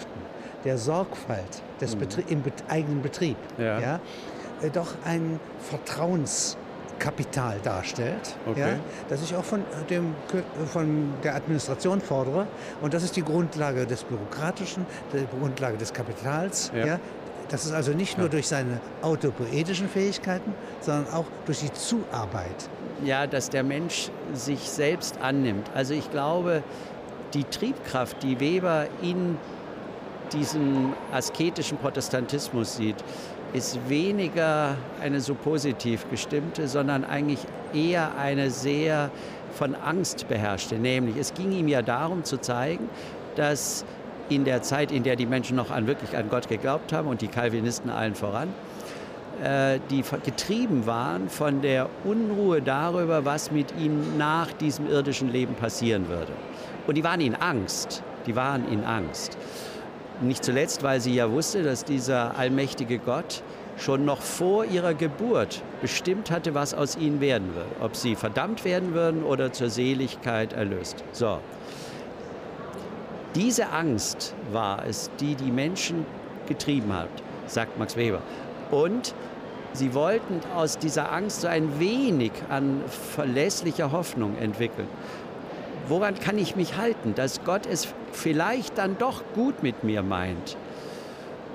der 0.66 0.78
Sorgfalt 0.78 1.64
des 1.80 1.96
mhm. 1.96 2.00
Betrie 2.00 2.24
im 2.30 2.44
eigenen 2.68 3.02
Betrieb, 3.02 3.38
ja. 3.58 3.80
ja 3.80 4.00
äh, 4.62 4.70
doch 4.70 4.96
ein 5.06 5.40
Vertrauens 5.60 6.58
Kapital 7.00 7.60
darstellt, 7.64 8.36
okay. 8.46 8.60
ja, 8.60 8.68
das 9.08 9.24
ich 9.24 9.36
auch 9.36 9.44
von, 9.44 9.64
dem, 9.90 10.14
von 10.72 11.14
der 11.24 11.36
Administration 11.36 12.02
fordere. 12.02 12.48
Und 12.82 12.94
das 12.94 13.04
ist 13.04 13.16
die 13.16 13.24
Grundlage 13.24 13.86
des 13.86 14.04
Bürokratischen, 14.04 14.86
die 15.14 15.26
Grundlage 15.40 15.78
des 15.78 15.94
Kapitals. 15.94 16.72
Ja. 16.76 16.86
ja. 16.86 17.00
Das 17.50 17.66
ist 17.66 17.72
also 17.72 17.94
nicht 17.94 18.18
nur 18.18 18.28
ja. 18.28 18.32
durch 18.32 18.48
seine 18.48 18.80
autopoetischen 19.02 19.90
Fähigkeiten, 19.90 20.54
sondern 20.82 21.12
auch 21.14 21.26
durch 21.46 21.62
die 21.62 21.74
Zuarbeit. 21.74 22.70
Ja, 23.04 23.26
dass 23.26 23.50
der 23.50 23.64
Mensch 23.64 24.12
sich 24.34 24.70
selbst 24.70 25.18
annimmt. 25.20 25.72
Also 25.74 25.96
ich 25.96 26.12
glaube, 26.12 26.64
die 27.34 27.44
Triebkraft, 27.46 28.22
die 28.22 28.40
Weber 28.40 28.88
in 29.02 29.38
diesem 30.32 30.94
asketischen 31.12 31.78
Protestantismus 31.78 32.76
sieht, 32.78 33.04
ist 33.54 33.90
weniger 33.90 34.76
eine 35.02 35.22
so 35.22 35.34
positiv 35.34 36.10
gestimmte, 36.10 36.68
sondern 36.68 37.04
eigentlich 37.04 37.40
eher 37.74 38.18
eine 38.18 38.52
sehr 38.52 39.10
von 39.54 39.76
Angst 39.76 40.28
beherrschte. 40.28 40.76
Nämlich, 40.76 41.18
es 41.18 41.34
ging 41.34 41.52
ihm 41.52 41.68
ja 41.68 41.82
darum 41.82 42.24
zu 42.24 42.38
zeigen, 42.38 42.90
dass 43.36 43.86
in 44.30 44.46
der 44.46 44.62
Zeit, 44.62 44.92
in 44.92 45.04
der 45.04 45.16
die 45.16 45.26
Menschen 45.26 45.56
noch 45.56 45.72
an, 45.72 45.88
wirklich 45.88 46.16
an 46.16 46.30
Gott 46.30 46.48
geglaubt 46.48 46.94
haben 46.94 47.08
und 47.08 47.22
die 47.22 47.28
Calvinisten 47.28 47.90
allen 47.90 48.14
voran, 48.14 48.50
äh, 49.44 49.80
die 49.90 50.04
getrieben 50.24 50.86
waren 50.86 51.30
von 51.30 51.62
der 51.62 51.90
Unruhe 52.04 52.62
darüber, 52.62 53.26
was 53.26 53.52
mit 53.52 53.74
ihnen 53.80 54.18
nach 54.18 54.52
diesem 54.54 54.90
irdischen 54.90 55.32
Leben 55.32 55.56
passieren 55.56 56.08
würde. 56.10 56.34
Und 56.88 56.96
die 56.96 57.04
waren 57.04 57.22
in 57.22 57.36
Angst. 57.36 58.04
Die 58.26 58.36
waren 58.36 58.72
in 58.72 58.84
Angst. 58.84 59.38
Nicht 60.22 60.44
zuletzt, 60.44 60.84
weil 60.84 61.00
sie 61.00 61.16
ja 61.16 61.32
wusste, 61.32 61.64
dass 61.64 61.86
dieser 61.86 62.38
allmächtige 62.38 63.00
Gott 63.00 63.42
schon 63.78 64.04
noch 64.04 64.22
vor 64.22 64.66
ihrer 64.66 64.94
Geburt 64.94 65.62
bestimmt 65.82 66.30
hatte, 66.30 66.54
was 66.54 66.74
aus 66.74 66.98
ihnen 66.98 67.22
werden 67.22 67.56
würde. 67.56 67.72
Ob 67.82 67.96
sie 67.96 68.16
verdammt 68.16 68.66
werden 68.66 68.94
würden 68.94 69.24
oder 69.24 69.54
zur 69.54 69.70
Seligkeit 69.70 70.52
erlöst. 70.54 71.04
So. 71.14 71.40
Diese 73.36 73.70
Angst 73.70 74.34
war 74.52 74.86
es, 74.86 75.10
die 75.20 75.36
die 75.36 75.52
Menschen 75.52 76.06
getrieben 76.48 76.92
hat, 76.94 77.10
sagt 77.48 77.78
Max 77.78 77.96
Weber. 77.96 78.22
Und 78.72 79.14
Sie 79.74 79.94
wollten 79.94 80.42
aus 80.56 80.80
dieser 80.80 81.12
Angst 81.12 81.42
so 81.42 81.48
ein 81.48 81.80
wenig 81.80 82.32
an 82.50 82.82
verlässlicher 82.88 83.92
Hoffnung 83.92 84.36
entwickeln. 84.38 84.88
Woran 85.90 86.20
kann 86.20 86.38
ich 86.38 86.56
mich 86.56 86.78
halten, 86.78 87.16
dass 87.16 87.44
Gott 87.44 87.66
es 87.66 87.88
vielleicht 88.12 88.78
dann 88.78 89.00
doch 89.00 89.24
gut 89.34 89.64
mit 89.64 89.84
mir 89.84 90.04
meint? 90.04 90.56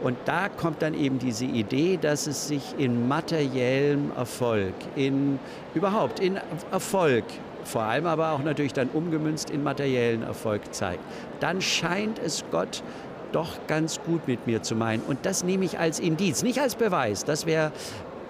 Und 0.03 0.19
da 0.25 0.49
kommt 0.49 0.83
dann 0.83 0.93
eben 0.93 1.21
diese 1.21 1.45
Idee, 1.45 1.99
dass 2.03 2.27
es 2.27 2.49
sich 2.49 2.75
in 2.77 3.07
materiellem 3.07 4.11
Erfolg, 4.17 4.75
in 4.97 5.39
überhaupt 5.75 6.19
in 6.19 6.41
Erfolg, 6.73 7.23
vor 7.63 7.83
allem 7.83 8.07
aber 8.07 8.33
auch 8.33 8.43
natürlich 8.43 8.73
dann 8.73 8.89
umgemünzt 8.89 9.51
in 9.51 9.63
materiellen 9.63 10.25
Erfolg 10.25 10.75
zeigt. 10.75 11.01
Dann 11.39 11.61
scheint 11.63 12.19
es 12.19 12.45
Gott 12.51 12.83
doch 13.31 13.51
ganz 13.69 14.01
gut 14.03 14.27
mit 14.27 14.49
mir 14.49 14.63
zu 14.63 14.75
meinen. 14.75 15.03
Und 15.05 15.25
das 15.25 15.45
nehme 15.45 15.65
ich 15.65 15.79
als 15.79 16.01
Indiz, 16.01 16.43
nicht 16.43 16.61
als 16.61 16.75
Beweis, 16.75 17.25
das 17.25 17.47
wäre 17.47 17.71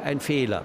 ein 0.04 0.20
Fehler, 0.20 0.64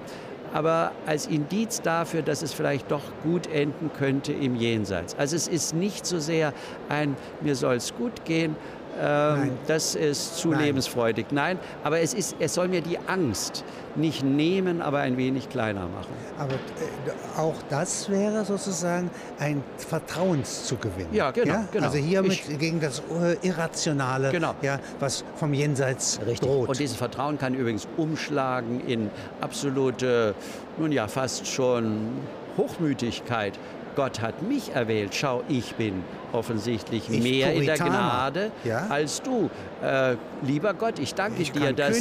aber 0.54 0.92
als 1.06 1.28
Indiz 1.28 1.82
dafür, 1.82 2.22
dass 2.22 2.42
es 2.42 2.54
vielleicht 2.54 2.92
doch 2.92 3.04
gut 3.24 3.48
enden 3.48 3.92
könnte 3.98 4.34
im 4.34 4.56
Jenseits. 4.56 5.16
Also 5.18 5.36
es 5.36 5.48
ist 5.48 5.74
nicht 5.74 6.06
so 6.06 6.20
sehr 6.20 6.54
ein, 6.90 7.16
mir 7.42 7.56
soll 7.56 7.76
es 7.76 7.94
gut 7.96 8.26
gehen, 8.26 8.56
ähm, 9.02 9.52
das 9.68 9.96
ist 9.96 10.38
zu 10.38 10.50
Nein. 10.50 10.66
lebensfreudig. 10.66 11.28
Nein, 11.32 11.60
aber 11.84 12.00
es, 12.00 12.14
ist, 12.14 12.36
es 12.40 12.54
soll 12.54 12.68
mir 12.68 12.82
die 12.82 12.98
Angst 13.08 13.64
nicht 13.96 14.24
nehmen, 14.24 14.82
aber 14.82 15.00
ein 15.00 15.18
wenig 15.18 15.50
kleiner 15.50 15.82
machen. 15.82 16.14
Aber 16.38 16.54
äh, 16.54 17.40
auch 17.40 17.56
das 17.70 18.10
wäre 18.10 18.46
sozusagen 18.46 19.10
ein 19.40 19.64
Vertrauenszugewinn. 19.78 21.08
Ja, 21.12 21.32
genau. 21.32 21.54
Ja? 21.54 21.68
genau. 21.72 21.86
Also 21.86 21.98
hier 21.98 22.22
mit, 22.22 22.60
gegen 22.60 22.80
das 22.80 23.02
äh, 23.22 23.48
Irrationale, 23.48 24.32
genau. 24.32 24.56
ja, 24.62 24.80
was 25.00 25.24
vom 25.36 25.54
Jenseits 25.54 26.20
Richtig. 26.26 26.48
droht. 26.48 26.70
Und 26.70 26.80
dieses 26.80 26.98
Vertrauen 26.98 27.38
kann 27.38 27.54
übrigens 27.54 27.88
umschlagen 27.98 28.82
in 28.88 29.10
absolute, 29.42 30.36
nun 30.78 30.92
ja, 30.92 31.08
fast 31.08 31.48
schon 31.48 32.10
Hochmütigkeit. 32.58 33.54
Gott 33.96 34.22
hat 34.22 34.42
mich 34.42 34.72
erwählt. 34.74 35.14
Schau, 35.14 35.44
ich 35.50 35.76
bin 35.76 36.04
offensichtlich 36.32 37.10
ich 37.10 37.22
mehr 37.22 37.52
Puritana. 37.52 37.60
in 37.60 37.66
der 37.66 37.78
Gnade 37.78 38.52
ja? 38.64 38.88
als 38.90 39.22
du. 39.22 39.50
Äh, 39.84 40.16
lieber 40.44 40.74
Gott, 40.74 41.00
ich 41.00 41.16
danke 41.16 41.42
ich 41.42 41.52
dir, 41.52 41.74
dass, 41.74 41.98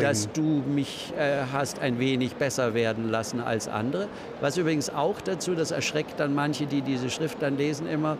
dass, 0.00 0.32
du 0.32 0.62
mich 0.68 1.12
äh, 1.18 1.31
hast 1.52 1.80
ein 1.80 1.98
wenig 1.98 2.34
besser 2.36 2.74
werden 2.74 3.10
lassen 3.10 3.40
als 3.40 3.68
andere. 3.68 4.08
Was 4.40 4.56
übrigens 4.56 4.90
auch 4.90 5.20
dazu, 5.20 5.54
das 5.54 5.70
erschreckt 5.70 6.20
dann 6.20 6.34
manche, 6.34 6.66
die 6.66 6.82
diese 6.82 7.10
Schrift 7.10 7.42
dann 7.42 7.56
lesen, 7.56 7.86
immer 7.86 8.18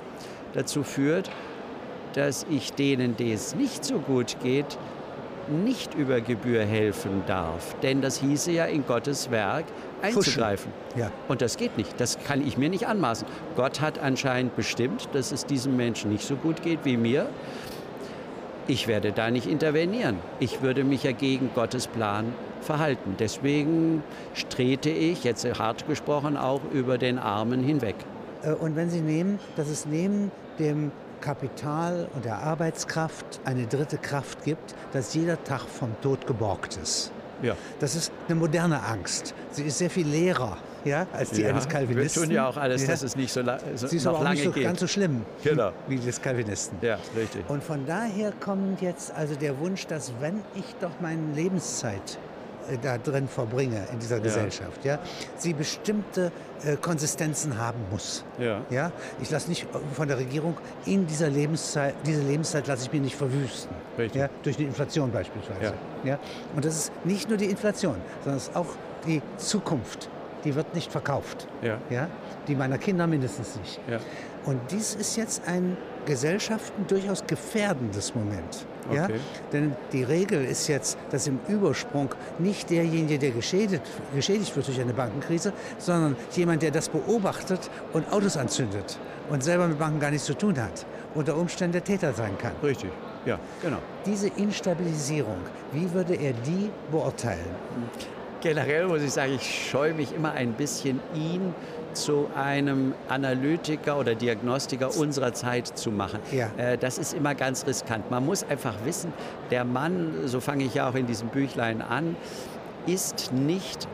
dazu 0.54 0.82
führt, 0.82 1.30
dass 2.14 2.46
ich 2.50 2.72
denen, 2.72 3.16
denen 3.16 3.34
es 3.34 3.54
nicht 3.54 3.84
so 3.84 3.98
gut 3.98 4.36
geht, 4.42 4.78
nicht 5.48 5.94
über 5.94 6.20
Gebühr 6.20 6.64
helfen 6.64 7.22
darf. 7.26 7.74
Denn 7.82 8.00
das 8.00 8.20
hieße 8.20 8.52
ja 8.52 8.64
in 8.66 8.86
Gottes 8.86 9.30
Werk 9.30 9.64
einzugreifen. 10.00 10.72
Ja. 10.96 11.10
Und 11.28 11.42
das 11.42 11.56
geht 11.56 11.76
nicht. 11.76 12.00
Das 12.00 12.18
kann 12.18 12.46
ich 12.46 12.56
mir 12.56 12.68
nicht 12.68 12.86
anmaßen. 12.86 13.26
Gott 13.56 13.80
hat 13.80 13.98
anscheinend 13.98 14.54
bestimmt, 14.56 15.08
dass 15.12 15.32
es 15.32 15.46
diesem 15.46 15.76
Menschen 15.76 16.12
nicht 16.12 16.26
so 16.26 16.36
gut 16.36 16.62
geht 16.62 16.80
wie 16.84 16.96
mir. 16.96 17.28
Ich 18.68 18.86
werde 18.86 19.12
da 19.12 19.30
nicht 19.30 19.46
intervenieren. 19.46 20.18
Ich 20.38 20.62
würde 20.62 20.84
mich 20.84 21.02
ja 21.02 21.12
gegen 21.12 21.50
Gottes 21.54 21.88
Plan 21.88 22.32
verhalten. 22.60 23.16
Deswegen 23.18 24.04
trete 24.50 24.90
ich, 24.90 25.24
jetzt 25.24 25.44
hart 25.58 25.88
gesprochen, 25.88 26.36
auch 26.36 26.60
über 26.72 26.96
den 26.96 27.18
Armen 27.18 27.64
hinweg. 27.64 27.96
Äh, 28.42 28.52
und 28.52 28.76
wenn 28.76 28.88
Sie 28.88 29.00
nehmen, 29.00 29.40
dass 29.56 29.68
es 29.68 29.84
neben 29.86 30.30
dem 30.58 30.92
Kapital 31.20 32.08
und 32.14 32.24
der 32.24 32.38
Arbeitskraft 32.38 33.40
eine 33.44 33.66
dritte 33.66 33.98
Kraft 33.98 34.44
gibt, 34.44 34.74
dass 34.92 35.14
jeder 35.14 35.42
Tag 35.42 35.62
vom 35.62 35.94
Tod 36.00 36.26
geborgt 36.26 36.78
ist. 36.80 37.12
Ja. 37.42 37.56
Das 37.80 37.96
ist 37.96 38.12
eine 38.28 38.38
moderne 38.38 38.82
Angst. 38.84 39.34
Sie 39.50 39.64
ist 39.64 39.78
sehr 39.78 39.90
viel 39.90 40.06
leerer 40.06 40.56
ja, 40.84 41.06
als 41.12 41.30
die 41.30 41.42
ja, 41.42 41.50
eines 41.50 41.68
Calvinisten. 41.68 42.22
Wir 42.22 42.28
tun 42.28 42.34
ja 42.34 42.48
auch 42.48 42.56
alles, 42.56 42.82
ja. 42.82 42.88
dass 42.88 43.02
es 43.02 43.16
nicht 43.16 43.32
so, 43.32 43.42
la 43.42 43.58
so 43.74 43.86
Sie 43.86 43.96
ist 43.96 44.04
noch 44.04 44.12
aber 44.12 44.18
auch 44.18 44.24
lange 44.24 44.40
nicht 44.40 44.54
so 44.54 44.60
ganz 44.60 44.80
so 44.80 44.86
schlimm 44.86 45.22
genau. 45.42 45.72
wie, 45.88 45.96
des 45.96 46.20
Calvinisten. 46.20 46.78
Ja, 46.80 46.98
richtig. 47.16 47.48
Und 47.48 47.62
von 47.62 47.86
daher 47.86 48.32
kommt 48.40 48.80
jetzt 48.82 49.12
also 49.14 49.34
der 49.34 49.58
Wunsch, 49.58 49.86
dass 49.86 50.12
wenn 50.20 50.42
ich 50.54 50.64
doch 50.80 50.92
meine 51.00 51.32
Lebenszeit 51.34 52.18
äh, 52.70 52.78
da 52.80 52.98
drin 52.98 53.28
verbringe 53.28 53.86
in 53.92 53.98
dieser 53.98 54.16
ja. 54.16 54.22
Gesellschaft, 54.22 54.84
ja, 54.84 54.98
sie 55.36 55.52
bestimmte 55.52 56.32
äh, 56.64 56.76
Konsistenzen 56.76 57.58
haben 57.58 57.78
muss. 57.90 58.24
Ja. 58.38 58.60
Ja? 58.70 58.92
Ich 59.20 59.30
lasse 59.30 59.48
nicht 59.48 59.66
von 59.94 60.08
der 60.08 60.18
Regierung 60.18 60.56
in 60.86 61.06
dieser 61.06 61.28
Lebenszeit, 61.28 61.94
diese 62.06 62.22
Lebenszeit 62.22 62.66
lasse 62.66 62.86
ich 62.86 62.92
mir 62.92 63.00
nicht 63.00 63.16
verwüsten. 63.16 63.74
Richtig. 63.98 64.20
Ja? 64.20 64.28
Durch 64.42 64.56
die 64.56 64.64
Inflation 64.64 65.10
beispielsweise. 65.10 65.74
Ja. 66.04 66.10
Ja? 66.10 66.18
Und 66.54 66.64
das 66.64 66.76
ist 66.76 66.92
nicht 67.04 67.28
nur 67.28 67.38
die 67.38 67.46
Inflation, 67.46 67.96
sondern 68.22 68.38
es 68.38 68.48
ist 68.48 68.56
auch 68.56 68.68
die 69.06 69.22
Zukunft. 69.36 70.08
Die 70.44 70.54
wird 70.54 70.74
nicht 70.74 70.90
verkauft. 70.90 71.46
Ja. 71.62 71.78
Ja? 71.90 72.08
Die 72.48 72.54
meiner 72.54 72.78
Kinder 72.78 73.06
mindestens 73.06 73.56
nicht. 73.56 73.80
Ja. 73.88 73.98
Und 74.44 74.60
dies 74.70 74.94
ist 74.94 75.16
jetzt 75.16 75.46
ein 75.46 75.76
Gesellschaften 76.04 76.84
durchaus 76.88 77.24
gefährdendes 77.26 78.14
Moment. 78.14 78.66
Okay. 78.88 78.96
Ja? 78.96 79.08
Denn 79.52 79.76
die 79.92 80.02
Regel 80.02 80.44
ist 80.44 80.66
jetzt, 80.66 80.98
dass 81.10 81.28
im 81.28 81.38
Übersprung 81.48 82.12
nicht 82.38 82.70
derjenige, 82.70 83.18
der 83.18 83.30
geschädigt, 83.30 83.82
geschädigt 84.14 84.54
wird 84.56 84.66
durch 84.66 84.80
eine 84.80 84.92
Bankenkrise, 84.92 85.52
sondern 85.78 86.16
jemand, 86.32 86.62
der 86.62 86.72
das 86.72 86.88
beobachtet 86.88 87.70
und 87.92 88.12
Autos 88.12 88.36
anzündet 88.36 88.98
und 89.30 89.44
selber 89.44 89.68
mit 89.68 89.78
Banken 89.78 90.00
gar 90.00 90.10
nichts 90.10 90.26
zu 90.26 90.34
tun 90.34 90.60
hat, 90.60 90.84
unter 91.14 91.36
Umständen 91.36 91.72
der 91.72 91.84
Täter 91.84 92.12
sein 92.12 92.36
kann. 92.38 92.52
Richtig, 92.62 92.90
ja, 93.24 93.38
genau. 93.62 93.78
Diese 94.04 94.28
Instabilisierung, 94.28 95.38
wie 95.72 95.92
würde 95.92 96.14
er 96.14 96.32
die 96.32 96.70
beurteilen? 96.90 97.54
Generell 98.42 98.88
muss 98.88 99.02
ich 99.02 99.12
sagen, 99.12 99.34
ich 99.34 99.70
scheue 99.70 99.94
mich 99.94 100.12
immer 100.12 100.32
ein 100.32 100.54
bisschen, 100.54 101.00
ihn 101.14 101.54
zu 101.92 102.28
einem 102.34 102.92
Analytiker 103.08 103.98
oder 103.98 104.16
Diagnostiker 104.16 104.96
unserer 104.96 105.32
Zeit 105.32 105.78
zu 105.78 105.92
machen. 105.92 106.18
Ja. 106.32 106.50
Äh, 106.56 106.76
das 106.76 106.98
ist 106.98 107.14
immer 107.14 107.36
ganz 107.36 107.66
riskant. 107.66 108.10
Man 108.10 108.26
muss 108.26 108.42
einfach 108.42 108.74
wissen, 108.84 109.12
der 109.52 109.64
Mann, 109.64 110.26
so 110.26 110.40
fange 110.40 110.64
ich 110.64 110.74
ja 110.74 110.88
auch 110.88 110.96
in 110.96 111.06
diesem 111.06 111.28
Büchlein 111.28 111.82
an, 111.82 112.16
ist 112.86 113.32
nicht 113.32 113.86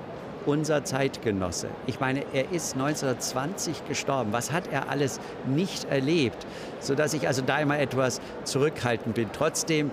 unser 0.47 0.83
Zeitgenosse. 0.83 1.69
Ich 1.87 2.01
meine, 2.01 2.25
er 2.33 2.51
ist 2.51 2.73
1920 2.73 3.87
gestorben. 3.87 4.33
Was 4.33 4.51
hat 4.51 4.65
er 4.73 4.89
alles 4.89 5.21
nicht 5.47 5.85
erlebt? 5.91 6.47
Sodass 6.81 7.13
ich 7.13 7.27
also 7.27 7.43
da 7.43 7.59
immer 7.59 7.79
etwas 7.79 8.23
zurückhaltend 8.45 9.15
bin. 9.15 9.29
Trotzdem 9.31 9.91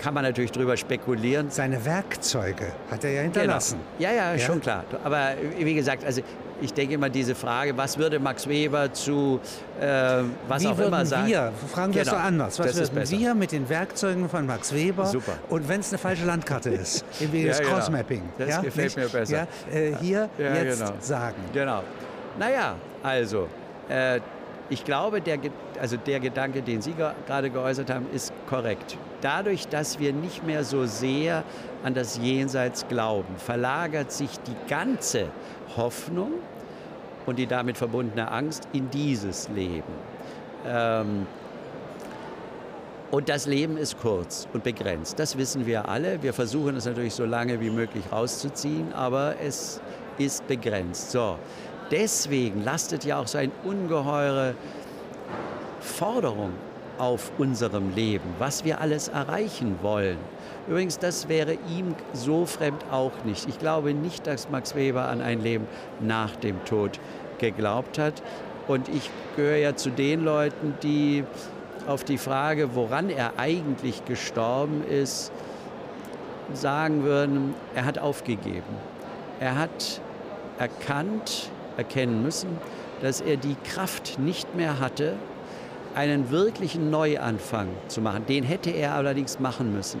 kann 0.00 0.14
man 0.14 0.24
natürlich 0.24 0.52
darüber 0.52 0.76
spekulieren. 0.76 1.50
Seine 1.50 1.84
Werkzeuge 1.84 2.72
hat 2.90 3.04
er 3.04 3.10
ja 3.10 3.22
hinterlassen. 3.22 3.80
Genau. 3.98 4.10
Ja, 4.10 4.16
ja, 4.16 4.34
ja, 4.34 4.38
schon 4.38 4.60
klar. 4.60 4.84
Aber 5.04 5.32
wie 5.58 5.74
gesagt, 5.74 6.04
also 6.04 6.22
ich 6.60 6.72
denke 6.72 6.94
immer 6.94 7.08
diese 7.08 7.34
Frage, 7.34 7.76
was 7.76 7.98
würde 7.98 8.18
Max 8.18 8.48
Weber 8.48 8.92
zu 8.92 9.40
äh, 9.80 10.22
was 10.48 10.62
Wie 10.62 10.68
auch 10.68 10.78
immer 10.78 11.06
sagen? 11.06 11.28
wir, 11.28 11.52
fragen 11.72 11.94
wir 11.94 12.02
genau. 12.02 12.16
es 12.16 12.20
so 12.20 12.26
anders, 12.26 12.58
was 12.58 12.76
das 12.76 12.94
würden 12.94 13.10
wir 13.10 13.34
mit 13.34 13.52
den 13.52 13.68
Werkzeugen 13.68 14.28
von 14.28 14.46
Max 14.46 14.72
Weber 14.72 15.06
Super. 15.06 15.34
und 15.48 15.68
wenn 15.68 15.80
es 15.80 15.90
eine 15.90 15.98
falsche 15.98 16.24
Landkarte 16.24 16.70
ist, 16.70 17.04
im 17.20 17.32
Wege 17.32 17.48
des 17.48 17.58
ja, 17.58 17.64
genau. 17.64 17.76
Crossmapping. 17.76 18.22
Das 18.38 18.48
ja, 18.48 18.60
gefällt 18.60 18.96
nicht? 18.96 19.12
mir 19.12 19.20
besser. 19.20 19.46
Ja, 19.72 19.78
äh, 19.78 19.94
hier 20.00 20.28
jetzt 20.38 20.78
genau. 20.80 20.92
sagen. 21.00 21.36
Genau. 21.52 21.82
Naja, 22.38 22.74
also, 23.02 23.48
äh, 23.88 24.20
ich 24.70 24.84
glaube, 24.84 25.20
der, 25.20 25.38
also 25.80 25.96
der 25.96 26.20
Gedanke, 26.20 26.62
den 26.62 26.82
Sie 26.82 26.94
gerade 27.26 27.50
geäußert 27.50 27.90
haben, 27.90 28.06
ist 28.12 28.32
korrekt. 28.48 28.96
Dadurch, 29.20 29.66
dass 29.68 29.98
wir 29.98 30.12
nicht 30.12 30.46
mehr 30.46 30.64
so 30.64 30.84
sehr 30.84 31.44
an 31.82 31.94
das 31.94 32.18
Jenseits 32.18 32.86
glauben, 32.88 33.34
verlagert 33.36 34.12
sich 34.12 34.30
die 34.40 34.56
ganze 34.68 35.28
Hoffnung 35.76 36.32
und 37.26 37.38
die 37.38 37.46
damit 37.46 37.76
verbundene 37.76 38.30
Angst 38.30 38.68
in 38.72 38.90
dieses 38.90 39.48
Leben. 39.48 39.92
Ähm, 40.66 41.26
und 43.10 43.30
das 43.30 43.46
Leben 43.46 43.78
ist 43.78 43.98
kurz 43.98 44.46
und 44.52 44.64
begrenzt. 44.64 45.18
Das 45.18 45.38
wissen 45.38 45.64
wir 45.64 45.88
alle. 45.88 46.22
Wir 46.22 46.34
versuchen 46.34 46.76
es 46.76 46.84
natürlich 46.84 47.14
so 47.14 47.24
lange 47.24 47.58
wie 47.60 47.70
möglich 47.70 48.04
rauszuziehen, 48.12 48.92
aber 48.92 49.36
es 49.40 49.80
ist 50.18 50.46
begrenzt. 50.46 51.10
So, 51.12 51.38
deswegen 51.90 52.64
lastet 52.64 53.04
ja 53.04 53.18
auch 53.18 53.26
so 53.26 53.38
eine 53.38 53.52
ungeheure 53.64 54.54
Forderung 55.80 56.52
auf 56.98 57.30
unserem 57.38 57.94
Leben, 57.94 58.34
was 58.38 58.64
wir 58.64 58.80
alles 58.80 59.08
erreichen 59.08 59.78
wollen. 59.82 60.18
Übrigens, 60.68 60.98
das 60.98 61.28
wäre 61.28 61.54
ihm 61.54 61.94
so 62.12 62.44
fremd 62.44 62.84
auch 62.90 63.12
nicht. 63.24 63.48
Ich 63.48 63.58
glaube 63.58 63.94
nicht, 63.94 64.26
dass 64.26 64.50
Max 64.50 64.74
Weber 64.74 65.08
an 65.08 65.22
ein 65.22 65.40
Leben 65.40 65.66
nach 66.00 66.36
dem 66.36 66.62
Tod 66.64 66.98
geglaubt 67.38 67.98
hat. 67.98 68.22
Und 68.66 68.88
ich 68.88 69.10
gehöre 69.36 69.56
ja 69.56 69.76
zu 69.76 69.90
den 69.90 70.24
Leuten, 70.24 70.74
die 70.82 71.24
auf 71.86 72.04
die 72.04 72.18
Frage, 72.18 72.74
woran 72.74 73.08
er 73.08 73.38
eigentlich 73.38 74.04
gestorben 74.04 74.84
ist, 74.86 75.32
sagen 76.52 77.04
würden, 77.04 77.54
er 77.74 77.86
hat 77.86 77.98
aufgegeben. 77.98 78.76
Er 79.40 79.56
hat 79.56 80.00
erkannt, 80.58 81.50
erkennen 81.78 82.22
müssen, 82.22 82.50
dass 83.00 83.22
er 83.22 83.36
die 83.36 83.56
Kraft 83.64 84.18
nicht 84.18 84.54
mehr 84.54 84.80
hatte, 84.80 85.14
einen 85.94 86.30
wirklichen 86.30 86.90
Neuanfang 86.90 87.68
zu 87.88 88.00
machen. 88.00 88.26
Den 88.26 88.44
hätte 88.44 88.70
er 88.70 88.94
allerdings 88.94 89.40
machen 89.40 89.72
müssen. 89.72 90.00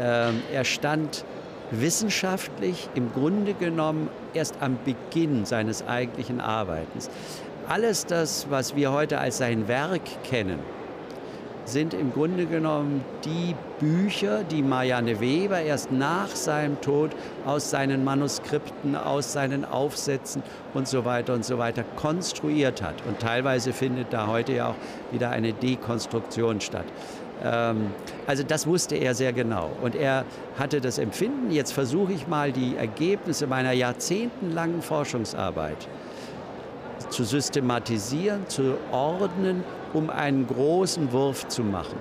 Ähm, 0.00 0.42
er 0.52 0.64
stand 0.64 1.24
wissenschaftlich 1.70 2.88
im 2.94 3.12
Grunde 3.12 3.54
genommen 3.54 4.08
erst 4.34 4.56
am 4.60 4.78
Beginn 4.84 5.44
seines 5.44 5.86
eigentlichen 5.86 6.40
Arbeitens. 6.40 7.10
Alles 7.68 8.06
das, 8.06 8.46
was 8.50 8.74
wir 8.74 8.92
heute 8.92 9.18
als 9.18 9.38
sein 9.38 9.68
Werk 9.68 10.02
kennen, 10.24 10.58
sind 11.68 11.94
im 11.94 12.12
Grunde 12.12 12.46
genommen 12.46 13.04
die 13.24 13.54
Bücher, 13.78 14.42
die 14.42 14.62
Marianne 14.62 15.20
Weber 15.20 15.60
erst 15.60 15.92
nach 15.92 16.28
seinem 16.28 16.80
Tod 16.80 17.10
aus 17.46 17.70
seinen 17.70 18.04
Manuskripten, 18.04 18.96
aus 18.96 19.32
seinen 19.32 19.64
Aufsätzen 19.64 20.42
und 20.74 20.88
so 20.88 21.04
weiter 21.04 21.34
und 21.34 21.44
so 21.44 21.58
weiter 21.58 21.84
konstruiert 21.96 22.82
hat. 22.82 22.94
Und 23.06 23.20
teilweise 23.20 23.72
findet 23.72 24.12
da 24.12 24.26
heute 24.26 24.54
ja 24.54 24.70
auch 24.70 25.12
wieder 25.12 25.30
eine 25.30 25.52
Dekonstruktion 25.52 26.60
statt. 26.60 26.86
Ähm, 27.44 27.92
also 28.26 28.42
das 28.42 28.66
wusste 28.66 28.96
er 28.96 29.14
sehr 29.14 29.32
genau. 29.32 29.70
Und 29.82 29.94
er 29.94 30.24
hatte 30.58 30.80
das 30.80 30.98
Empfinden, 30.98 31.50
jetzt 31.50 31.72
versuche 31.72 32.12
ich 32.12 32.26
mal 32.26 32.52
die 32.52 32.76
Ergebnisse 32.76 33.46
meiner 33.46 33.72
jahrzehntelangen 33.72 34.82
Forschungsarbeit 34.82 35.88
zu 37.10 37.24
systematisieren, 37.24 38.48
zu 38.48 38.76
ordnen, 38.90 39.64
um 39.92 40.10
einen 40.10 40.46
großen 40.46 41.12
Wurf 41.12 41.48
zu 41.48 41.62
machen. 41.62 41.98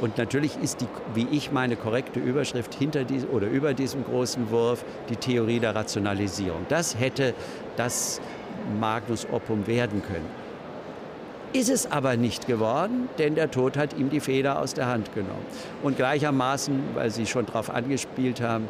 Und 0.00 0.16
natürlich 0.16 0.56
ist 0.62 0.80
die, 0.80 0.86
wie 1.14 1.26
ich 1.30 1.52
meine, 1.52 1.76
korrekte 1.76 2.20
Überschrift 2.20 2.74
hinter 2.74 3.04
diesem 3.04 3.30
oder 3.30 3.48
über 3.48 3.74
diesem 3.74 4.04
großen 4.04 4.50
Wurf 4.50 4.84
die 5.10 5.16
Theorie 5.16 5.60
der 5.60 5.74
Rationalisierung. 5.74 6.64
Das 6.68 6.98
hätte 6.98 7.34
das 7.76 8.20
Magnus 8.80 9.26
Opum 9.30 9.66
werden 9.66 10.02
können. 10.02 10.26
Ist 11.52 11.68
es 11.68 11.90
aber 11.90 12.16
nicht 12.16 12.46
geworden, 12.46 13.08
denn 13.18 13.34
der 13.34 13.50
Tod 13.50 13.76
hat 13.76 13.98
ihm 13.98 14.08
die 14.08 14.20
Feder 14.20 14.60
aus 14.60 14.72
der 14.72 14.86
Hand 14.86 15.12
genommen. 15.14 15.44
Und 15.82 15.96
gleichermaßen, 15.96 16.80
weil 16.94 17.10
Sie 17.10 17.26
schon 17.26 17.44
darauf 17.44 17.70
angespielt 17.70 18.40
haben, 18.40 18.68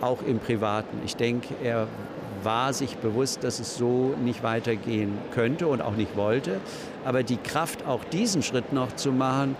auch 0.00 0.22
im 0.26 0.38
Privaten. 0.38 0.98
Ich 1.04 1.14
denke, 1.14 1.54
er 1.62 1.86
war 2.44 2.72
sich 2.72 2.96
bewusst, 2.96 3.44
dass 3.44 3.60
es 3.60 3.76
so 3.76 4.14
nicht 4.22 4.42
weitergehen 4.42 5.18
könnte 5.32 5.66
und 5.66 5.82
auch 5.82 5.96
nicht 5.96 6.16
wollte. 6.16 6.60
Aber 7.04 7.22
die 7.22 7.36
Kraft, 7.36 7.86
auch 7.86 8.04
diesen 8.04 8.42
Schritt 8.42 8.72
noch 8.72 8.94
zu 8.96 9.12
machen, 9.12 9.56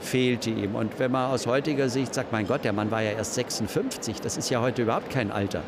fehlte 0.00 0.50
ihm. 0.50 0.74
Und 0.74 0.98
wenn 0.98 1.12
man 1.12 1.30
aus 1.30 1.46
heutiger 1.46 1.88
Sicht 1.88 2.14
sagt, 2.14 2.32
mein 2.32 2.46
Gott, 2.46 2.64
der 2.64 2.72
Mann 2.72 2.90
war 2.90 3.02
ja 3.02 3.12
erst 3.12 3.34
56, 3.34 4.20
das 4.20 4.36
ist 4.36 4.50
ja 4.50 4.60
heute 4.60 4.82
überhaupt 4.82 5.10
kein 5.10 5.30
Alter. 5.30 5.62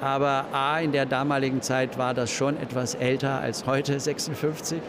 Aber 0.00 0.46
A, 0.52 0.80
in 0.80 0.92
der 0.92 1.06
damaligen 1.06 1.60
Zeit 1.60 1.98
war 1.98 2.14
das 2.14 2.30
schon 2.30 2.56
etwas 2.56 2.94
älter 2.94 3.40
als 3.40 3.66
heute 3.66 4.00
56. 4.00 4.80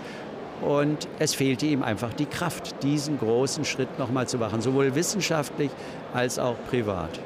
Und 0.61 1.07
es 1.19 1.33
fehlte 1.33 1.65
ihm 1.65 1.83
einfach 1.83 2.13
die 2.13 2.27
Kraft, 2.27 2.83
diesen 2.83 3.17
großen 3.17 3.65
Schritt 3.65 3.97
nochmal 3.97 4.27
zu 4.27 4.37
machen, 4.37 4.61
sowohl 4.61 4.93
wissenschaftlich 4.95 5.71
als 6.13 6.37
auch 6.37 6.55
privat. 6.69 7.19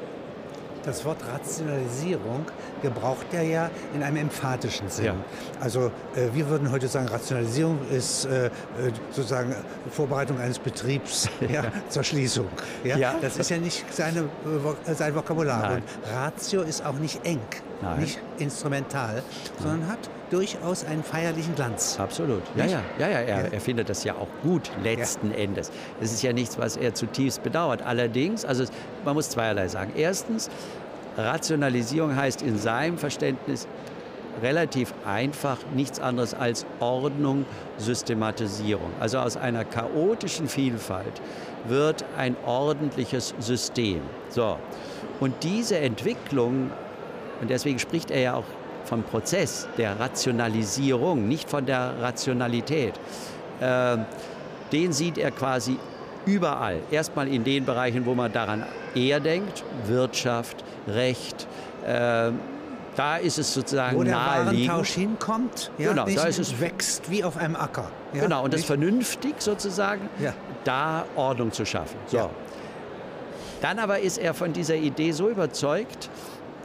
Das 0.86 1.04
Wort 1.04 1.18
Rationalisierung 1.26 2.46
gebraucht 2.80 3.26
er 3.32 3.42
ja 3.42 3.70
in 3.92 4.04
einem 4.04 4.18
emphatischen 4.18 4.88
Sinn. 4.88 5.06
Ja. 5.06 5.14
Also 5.60 5.90
äh, 6.14 6.28
wir 6.32 6.48
würden 6.48 6.70
heute 6.70 6.86
sagen, 6.86 7.08
Rationalisierung 7.08 7.80
ist 7.90 8.24
äh, 8.26 8.46
äh 8.46 8.50
sozusagen 9.10 9.52
Vorbereitung 9.90 10.38
eines 10.38 10.60
Betriebs 10.60 11.28
ja, 11.48 11.64
zur 11.88 12.04
Schließung. 12.04 12.46
Ja? 12.84 13.16
Das 13.20 13.36
ist 13.36 13.50
ja 13.50 13.58
nicht 13.58 13.84
seine, 13.92 14.20
äh, 14.86 14.94
sein 14.94 15.12
Vokabular. 15.14 15.60
Nein. 15.60 15.82
Und 15.82 16.12
Ratio 16.12 16.62
ist 16.62 16.86
auch 16.86 16.94
nicht 16.94 17.24
eng, 17.26 17.40
Nein. 17.82 18.00
nicht 18.00 18.20
instrumental, 18.38 19.24
sondern 19.60 19.88
hat 19.88 19.98
durchaus 20.30 20.84
einen 20.84 21.02
feierlichen 21.02 21.54
Glanz. 21.54 21.98
Absolut. 21.98 22.42
Ja, 22.56 22.66
ja, 22.66 22.82
ja, 22.98 23.08
ja. 23.08 23.18
Er, 23.20 23.52
er, 23.52 23.60
findet 23.60 23.88
das 23.88 24.04
ja 24.04 24.14
auch 24.14 24.28
gut, 24.42 24.70
letzten 24.82 25.30
ja. 25.30 25.38
Endes. 25.38 25.70
Es 26.00 26.12
ist 26.12 26.22
ja 26.22 26.32
nichts, 26.32 26.58
was 26.58 26.76
er 26.76 26.94
zutiefst 26.94 27.42
bedauert. 27.42 27.82
Allerdings, 27.82 28.44
also 28.44 28.64
man 29.04 29.14
muss 29.14 29.30
zweierlei 29.30 29.68
sagen. 29.68 29.92
Erstens, 29.96 30.50
Rationalisierung 31.16 32.14
heißt 32.14 32.42
in 32.42 32.58
seinem 32.58 32.98
Verständnis 32.98 33.66
relativ 34.42 34.92
einfach 35.06 35.58
nichts 35.74 35.98
anderes 36.00 36.34
als 36.34 36.66
Ordnung, 36.80 37.46
Systematisierung. 37.78 38.90
Also 39.00 39.18
aus 39.18 39.36
einer 39.36 39.64
chaotischen 39.64 40.48
Vielfalt 40.48 41.20
wird 41.66 42.04
ein 42.16 42.36
ordentliches 42.44 43.34
System. 43.38 44.00
So. 44.28 44.58
Und 45.20 45.42
diese 45.42 45.78
Entwicklung, 45.78 46.70
und 47.40 47.50
deswegen 47.50 47.78
spricht 47.78 48.10
er 48.10 48.20
ja 48.20 48.34
auch 48.34 48.44
vom 48.84 49.02
Prozess 49.02 49.68
der 49.78 49.98
Rationalisierung, 49.98 51.26
nicht 51.26 51.48
von 51.50 51.66
der 51.66 51.94
Rationalität, 52.00 52.94
äh, 53.60 53.96
den 54.72 54.92
sieht 54.92 55.18
er 55.18 55.30
quasi 55.30 55.78
überall. 56.26 56.80
Erstmal 56.90 57.28
in 57.28 57.44
den 57.44 57.64
Bereichen, 57.64 58.04
wo 58.04 58.14
man 58.14 58.32
daran 58.32 58.64
eher 58.94 59.20
denkt, 59.20 59.64
Wirtschaft, 59.86 60.64
Recht. 60.86 61.46
Äh, 61.86 62.30
da 62.96 63.16
ist 63.16 63.38
es 63.38 63.52
sozusagen 63.52 63.96
Wo 63.96 64.02
der 64.02 64.14
naheliegend. 64.14 64.68
Warentausch 64.68 64.92
hinkommt, 64.92 65.70
ja, 65.76 65.90
genau, 65.90 66.06
da 66.06 66.24
ist 66.24 66.38
es 66.38 66.60
wächst 66.60 67.10
wie 67.10 67.22
auf 67.22 67.36
einem 67.36 67.54
Acker. 67.54 67.90
Ja, 68.14 68.22
genau, 68.22 68.44
und 68.44 68.52
nicht? 68.52 68.60
das 68.60 68.64
vernünftig 68.64 69.34
sozusagen, 69.38 70.08
ja. 70.18 70.32
da 70.64 71.04
Ordnung 71.14 71.52
zu 71.52 71.66
schaffen. 71.66 71.96
So. 72.06 72.30
Dann 73.60 73.78
aber 73.78 74.00
ist 74.00 74.18
er 74.18 74.32
von 74.32 74.52
dieser 74.52 74.76
Idee 74.76 75.12
so 75.12 75.28
überzeugt, 75.28 76.08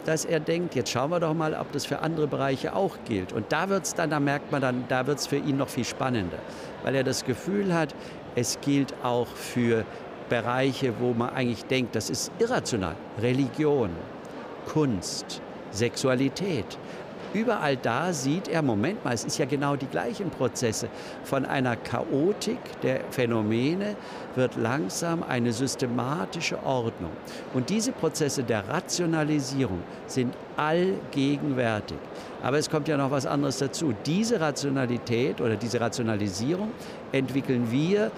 dass 0.05 0.25
er 0.25 0.39
denkt, 0.39 0.75
jetzt 0.75 0.89
schauen 0.89 1.11
wir 1.11 1.19
doch 1.19 1.33
mal, 1.33 1.53
ob 1.53 1.71
das 1.73 1.85
für 1.85 1.99
andere 1.99 2.27
Bereiche 2.27 2.75
auch 2.75 2.97
gilt. 3.05 3.33
Und 3.33 3.51
da 3.51 3.69
wird 3.69 3.85
es 3.85 3.93
dann, 3.93 4.09
da 4.09 4.19
merkt 4.19 4.51
man 4.51 4.61
dann, 4.61 4.85
da 4.87 5.05
wird 5.07 5.19
es 5.19 5.27
für 5.27 5.37
ihn 5.37 5.57
noch 5.57 5.69
viel 5.69 5.85
spannender, 5.85 6.39
weil 6.83 6.95
er 6.95 7.03
das 7.03 7.25
Gefühl 7.25 7.73
hat, 7.73 7.93
es 8.35 8.59
gilt 8.61 8.93
auch 9.03 9.27
für 9.27 9.85
Bereiche, 10.29 10.93
wo 10.99 11.13
man 11.13 11.29
eigentlich 11.31 11.65
denkt, 11.65 11.95
das 11.95 12.09
ist 12.09 12.31
irrational. 12.39 12.95
Religion, 13.21 13.89
Kunst, 14.67 15.41
Sexualität. 15.71 16.77
Überall 17.33 17.77
da 17.77 18.11
sieht 18.11 18.49
er, 18.49 18.61
Moment 18.61 19.05
mal, 19.05 19.13
es 19.13 19.23
ist 19.23 19.37
ja 19.37 19.45
genau 19.45 19.77
die 19.77 19.85
gleichen 19.85 20.29
Prozesse. 20.29 20.89
Von 21.23 21.45
einer 21.45 21.77
Chaotik 21.77 22.59
der 22.83 23.01
Phänomene 23.09 23.95
wird 24.35 24.57
langsam 24.57 25.23
eine 25.23 25.53
systematische 25.53 26.61
Ordnung. 26.65 27.11
Und 27.53 27.69
diese 27.69 27.93
Prozesse 27.93 28.43
der 28.43 28.67
Rationalisierung 28.67 29.81
sind 30.07 30.33
allgegenwärtig. 30.57 31.97
Aber 32.43 32.57
es 32.57 32.69
kommt 32.69 32.89
ja 32.89 32.97
noch 32.97 33.11
was 33.11 33.25
anderes 33.25 33.59
dazu. 33.59 33.93
Diese 34.05 34.41
Rationalität 34.41 35.39
oder 35.39 35.55
diese 35.55 35.79
Rationalisierung 35.79 36.71
entwickeln 37.13 37.71
wir 37.71 38.11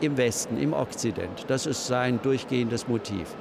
im 0.00 0.16
Westen, 0.16 0.56
im 0.58 0.72
Okzident. 0.72 1.46
Das 1.48 1.66
ist 1.66 1.88
sein 1.88 2.20
durchgehendes 2.22 2.86
Motiv. 2.86 3.34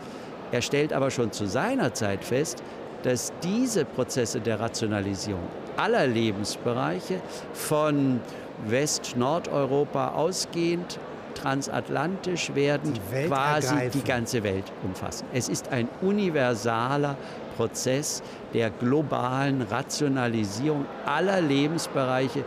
Er 0.51 0.61
stellt 0.61 0.93
aber 0.93 1.11
schon 1.11 1.31
zu 1.31 1.45
seiner 1.45 1.93
Zeit 1.93 2.23
fest, 2.23 2.61
dass 3.03 3.31
diese 3.43 3.85
Prozesse 3.85 4.41
der 4.41 4.59
Rationalisierung 4.59 5.47
aller 5.77 6.05
Lebensbereiche 6.07 7.21
von 7.53 8.19
West-Nordeuropa 8.67 10.09
ausgehend 10.09 10.99
transatlantisch 11.33 12.53
werden, 12.53 12.93
die 12.93 13.27
quasi 13.27 13.73
ergreifen. 13.73 13.91
die 13.99 14.07
ganze 14.07 14.43
Welt 14.43 14.65
umfassen. 14.83 15.25
Es 15.33 15.49
ist 15.49 15.69
ein 15.69 15.87
universaler 16.01 17.15
Prozess 17.57 18.21
der 18.53 18.69
globalen 18.69 19.61
Rationalisierung 19.63 20.85
aller 21.05 21.41
Lebensbereiche, 21.41 22.43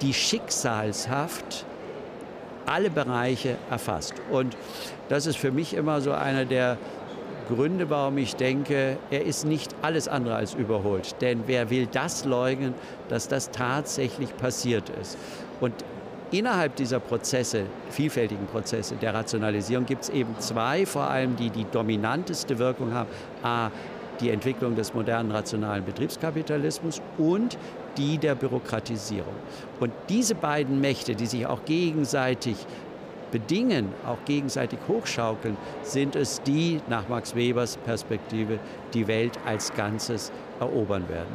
die 0.00 0.14
schicksalshaft 0.14 1.66
alle 2.66 2.90
Bereiche 2.90 3.56
erfasst. 3.70 4.14
Und 4.30 4.56
das 5.08 5.26
ist 5.26 5.36
für 5.36 5.50
mich 5.50 5.74
immer 5.74 6.00
so 6.00 6.12
einer 6.12 6.44
der 6.44 6.78
Gründe, 7.50 7.90
warum 7.90 8.16
ich 8.18 8.36
denke, 8.36 8.96
er 9.10 9.24
ist 9.24 9.44
nicht 9.44 9.74
alles 9.82 10.08
andere 10.08 10.36
als 10.36 10.54
überholt. 10.54 11.16
Denn 11.20 11.42
wer 11.46 11.68
will 11.70 11.86
das 11.90 12.24
leugnen, 12.24 12.74
dass 13.08 13.28
das 13.28 13.50
tatsächlich 13.50 14.36
passiert 14.36 14.90
ist? 15.00 15.18
Und 15.60 15.74
innerhalb 16.30 16.76
dieser 16.76 17.00
Prozesse, 17.00 17.64
vielfältigen 17.90 18.46
Prozesse 18.46 18.94
der 18.96 19.12
Rationalisierung, 19.12 19.84
gibt 19.84 20.04
es 20.04 20.08
eben 20.08 20.34
zwei, 20.38 20.86
vor 20.86 21.10
allem 21.10 21.36
die 21.36 21.50
die 21.50 21.66
dominanteste 21.70 22.58
Wirkung 22.58 22.94
haben. 22.94 23.10
A, 23.42 23.70
die 24.20 24.30
Entwicklung 24.30 24.76
des 24.76 24.94
modernen 24.94 25.30
rationalen 25.30 25.84
Betriebskapitalismus 25.84 27.00
und 27.18 27.56
die 27.96 28.18
der 28.18 28.34
Bürokratisierung. 28.34 29.34
Und 29.80 29.92
diese 30.08 30.34
beiden 30.34 30.80
Mächte, 30.80 31.14
die 31.14 31.26
sich 31.26 31.46
auch 31.46 31.64
gegenseitig 31.64 32.56
bedingen, 33.30 33.92
auch 34.06 34.18
gegenseitig 34.24 34.78
hochschaukeln, 34.88 35.56
sind 35.82 36.16
es 36.16 36.42
die, 36.42 36.80
nach 36.88 37.08
Max 37.08 37.34
Webers 37.34 37.76
Perspektive, 37.78 38.58
die 38.94 39.06
Welt 39.06 39.38
als 39.46 39.72
Ganzes 39.72 40.32
erobern 40.58 41.08
werden. 41.08 41.34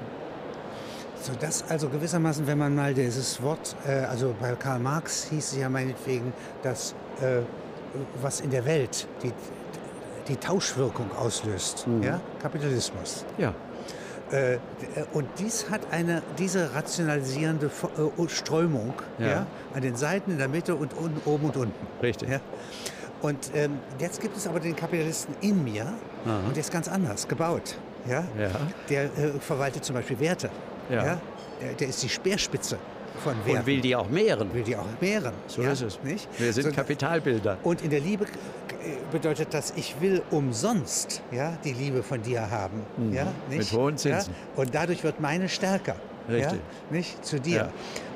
So 1.22 1.34
das 1.40 1.64
also 1.70 1.90
gewissermaßen, 1.90 2.46
wenn 2.46 2.60
man 2.60 2.76
mal 2.76 2.94
dieses 2.94 3.42
Wort, 3.42 3.76
äh, 3.88 3.92
also 3.92 4.36
bei 4.40 4.54
Karl 4.54 4.80
Marx 4.80 5.28
hieß 5.30 5.54
es 5.54 5.58
ja 5.58 5.70
meinetwegen, 5.70 6.32
dass 6.62 6.94
äh, 7.20 7.40
was 8.22 8.42
in 8.42 8.52
der 8.52 8.66
Welt 8.66 9.08
die, 9.24 9.32
die 10.28 10.36
Tauschwirkung 10.36 11.10
auslöst, 11.18 11.88
mhm. 11.88 12.04
ja? 12.04 12.22
Kapitalismus. 12.42 13.26
Ja. 13.38 13.54
Äh, 14.32 14.58
und 15.14 15.28
dies 15.40 15.70
hat 15.70 15.82
eine, 15.92 16.24
diese 16.40 16.74
rationalisierende 16.74 17.68
äh, 17.68 18.30
Strömung 18.30 18.94
ja. 19.20 19.28
ja. 19.28 19.48
an 19.74 19.82
den 19.82 19.96
Seiten, 19.96 20.32
in 20.32 20.38
der 20.38 20.48
Mitte 20.48 20.76
und 20.76 20.94
unten, 20.94 21.22
oben 21.30 21.46
und 21.46 21.58
unten. 21.58 21.88
Richtig. 22.02 22.30
Ja. 22.30 22.40
Und 23.22 23.52
ähm, 23.54 23.80
jetzt 24.00 24.22
gibt 24.22 24.36
es 24.38 24.48
aber 24.48 24.60
den 24.60 24.76
Kapitalisten 24.76 25.36
in 25.42 25.64
mir 25.64 25.94
Aha. 26.26 26.40
und 26.48 26.56
der 26.56 26.62
ist 26.62 26.72
ganz 26.72 26.88
anders 26.88 27.28
gebaut. 27.28 27.76
Ja? 28.08 28.24
ja. 28.38 28.50
Der 28.90 29.04
äh, 29.06 29.40
verwaltet 29.40 29.86
zum 29.86 29.96
Beispiel 29.96 30.20
Werte. 30.20 30.50
Ja. 30.90 31.06
ja? 31.06 31.22
Der, 31.62 31.74
der 31.74 31.88
ist 31.88 32.04
die 32.04 32.10
Speerspitze 32.10 32.78
von 33.24 33.34
Werten. 33.46 33.60
Und 33.60 33.66
will 33.66 33.82
die 33.82 33.96
auch 33.96 34.10
mehren. 34.10 34.54
Will 34.54 34.64
die 34.64 34.76
auch 34.76 34.86
mehren. 35.00 35.34
So 35.48 35.62
ja, 35.62 35.72
ist 35.72 35.82
es. 35.82 36.00
Nicht? 36.04 36.28
Wir 36.40 36.52
sind 36.54 36.66
so, 36.66 36.72
Kapitalbilder. 36.72 37.58
Und 37.64 37.82
in 37.82 37.90
der 37.90 38.02
Liebe 38.02 38.26
bedeutet 39.12 39.54
das, 39.54 39.74
ich 39.76 40.00
will 40.02 40.22
umsonst 40.32 41.22
ja, 41.32 41.58
die 41.64 41.74
Liebe 41.74 42.04
von 42.04 42.22
dir 42.22 42.50
haben. 42.50 42.82
Mhm. 42.98 43.14
Ja, 43.14 43.28
nicht? 43.50 43.72
Mit 43.72 43.80
hohen 43.80 43.98
Zinsen. 43.98 44.34
Ja? 44.34 44.62
Und 44.62 44.76
dadurch 44.76 45.04
wird 45.04 45.20
meine 45.20 45.50
stärker. 45.50 45.96
Richtig. 46.30 46.54
Ja, 46.54 46.96
nicht 46.96 47.24
zu 47.24 47.40
dir. 47.40 47.56
Ja. 47.56 47.70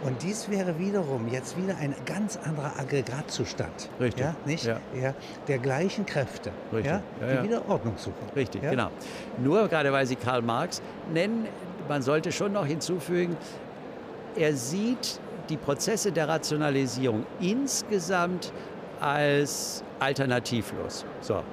Und 0.03 0.23
dies 0.23 0.49
wäre 0.49 0.79
wiederum 0.79 1.27
jetzt 1.27 1.57
wieder 1.57 1.77
ein 1.77 1.93
ganz 2.05 2.37
anderer 2.37 2.73
Aggregatzustand. 2.79 3.89
Richtig. 3.99 4.23
Ja, 4.23 4.35
nicht? 4.45 4.65
Ja. 4.65 4.79
Ja, 4.99 5.13
der 5.47 5.59
gleichen 5.59 6.05
Kräfte, 6.05 6.51
Richtig. 6.73 6.91
Ja, 6.91 7.01
die 7.21 7.43
wieder 7.43 7.69
Ordnung 7.69 7.95
suchen. 7.97 8.15
Richtig, 8.35 8.61
genau. 8.61 8.89
Nur 9.37 9.67
gerade 9.67 9.91
weil 9.91 10.05
Sie 10.05 10.15
Karl 10.15 10.41
Marx 10.41 10.81
nennen, 11.13 11.47
man 11.87 12.01
sollte 12.01 12.31
schon 12.31 12.53
noch 12.53 12.65
hinzufügen, 12.65 13.37
er 14.35 14.55
sieht 14.55 15.19
die 15.49 15.57
Prozesse 15.57 16.11
der 16.11 16.27
Rationalisierung 16.27 17.25
insgesamt 17.39 18.53
als 19.01 19.83
alternativlos. 19.99 21.05
So. 21.21 21.43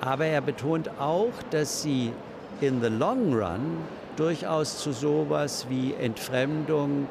Aber 0.00 0.26
er 0.26 0.40
betont 0.40 0.90
auch, 0.98 1.32
dass 1.50 1.82
sie 1.82 2.12
in 2.60 2.80
the 2.80 2.88
long 2.88 3.32
run 3.34 3.78
durchaus 4.16 4.78
zu 4.78 4.92
sowas 4.92 5.66
wie 5.68 5.94
Entfremdung, 5.94 7.08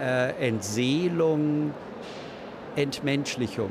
äh, 0.00 0.30
Entseelung, 0.48 1.72
Entmenschlichung 2.76 3.70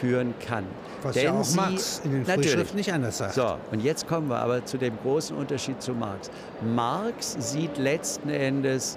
führen 0.00 0.34
kann. 0.46 0.64
Was 1.02 1.14
Denn 1.14 1.24
ja 1.24 1.32
auch 1.32 1.44
sie, 1.44 1.56
Marx 1.56 2.00
in 2.04 2.12
den 2.12 2.24
Frühschriften 2.24 2.76
nicht 2.76 2.92
anders 2.92 3.18
sagt. 3.18 3.34
So, 3.34 3.56
und 3.70 3.82
jetzt 3.82 4.08
kommen 4.08 4.28
wir 4.28 4.38
aber 4.38 4.64
zu 4.64 4.78
dem 4.78 4.98
großen 5.02 5.36
Unterschied 5.36 5.80
zu 5.80 5.92
Marx. 5.92 6.30
Marx 6.74 7.36
sieht 7.38 7.78
letzten 7.78 8.28
Endes 8.28 8.96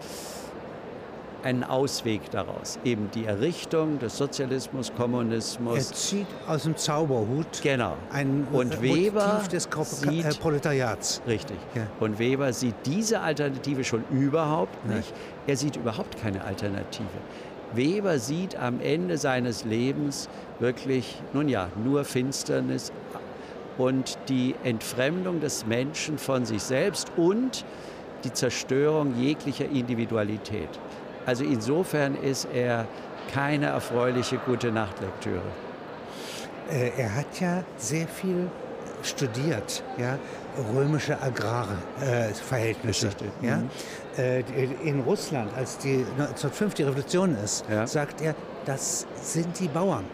einen 1.44 1.64
Ausweg 1.64 2.30
daraus. 2.32 2.80
Eben 2.84 3.10
die 3.14 3.26
Errichtung 3.26 4.00
des 4.00 4.18
Sozialismus, 4.18 4.92
Kommunismus. 4.96 5.78
Er 5.78 5.96
zieht 5.96 6.28
aus 6.48 6.64
dem 6.64 6.76
Zauberhut 6.76 7.62
genau. 7.62 7.96
ein 8.12 8.48
und 8.52 8.82
Weber 8.82 9.44
des 9.52 9.70
Ko 9.70 9.84
sieht, 9.84 10.26
äh, 10.26 10.30
Proletariats. 10.30 11.22
Richtig. 11.28 11.58
Ja. 11.76 11.88
Und 12.00 12.20
Weber 12.20 12.54
sieht 12.54 12.76
diese 12.86 13.22
Alternative 13.22 13.84
schon 13.84 14.04
überhaupt 14.12 14.86
nicht. 14.86 15.12
Nein. 15.12 15.48
Er 15.48 15.58
sieht 15.58 15.76
überhaupt 15.76 16.22
keine 16.22 16.44
Alternative. 16.44 17.08
Weber 17.74 18.18
sieht 18.20 18.56
am 18.56 18.82
Ende 18.82 19.18
seines 19.18 19.64
Lebens 19.64 20.28
wirklich, 20.60 21.22
nun 21.34 21.50
ja, 21.50 21.70
nur 21.84 22.04
Finsternis 22.04 22.92
und 23.78 24.18
die 24.28 24.56
Entfremdung 24.64 25.40
des 25.40 25.66
Menschen 25.66 26.18
von 26.18 26.46
sich 26.46 26.64
selbst 26.64 27.12
und 27.16 27.64
die 28.24 28.34
Zerstörung 28.34 29.16
jeglicher 29.18 29.66
Individualität. 29.66 30.70
Also 31.26 31.44
insofern 31.44 32.16
ist 32.16 32.48
er 32.54 32.88
keine 33.34 33.68
erfreuliche 33.68 34.38
gute 34.38 34.72
Nachtlektüre. 34.72 35.42
Äh, 36.72 36.92
er 36.98 37.16
hat 37.16 37.40
ja 37.40 37.64
sehr 37.78 38.08
viel 38.08 38.50
studiert, 39.04 39.84
ja, 39.98 40.18
römische 40.74 41.22
Agrarverhältnisse. 41.22 43.08
Äh, 43.42 43.48
ja? 43.48 43.58
Mhm. 43.58 43.70
Äh, 44.18 44.40
in 44.84 45.02
Russland, 45.02 45.52
als 45.56 45.78
die 45.78 46.06
1905 46.18 46.74
die 46.74 46.84
Revolution 46.84 47.36
ist, 47.36 47.66
ja. 47.70 47.88
sagt 47.88 48.22
er, 48.22 48.36
das 48.66 49.06
sind 49.22 49.60
die 49.60 49.68
Bauern. 49.68 50.06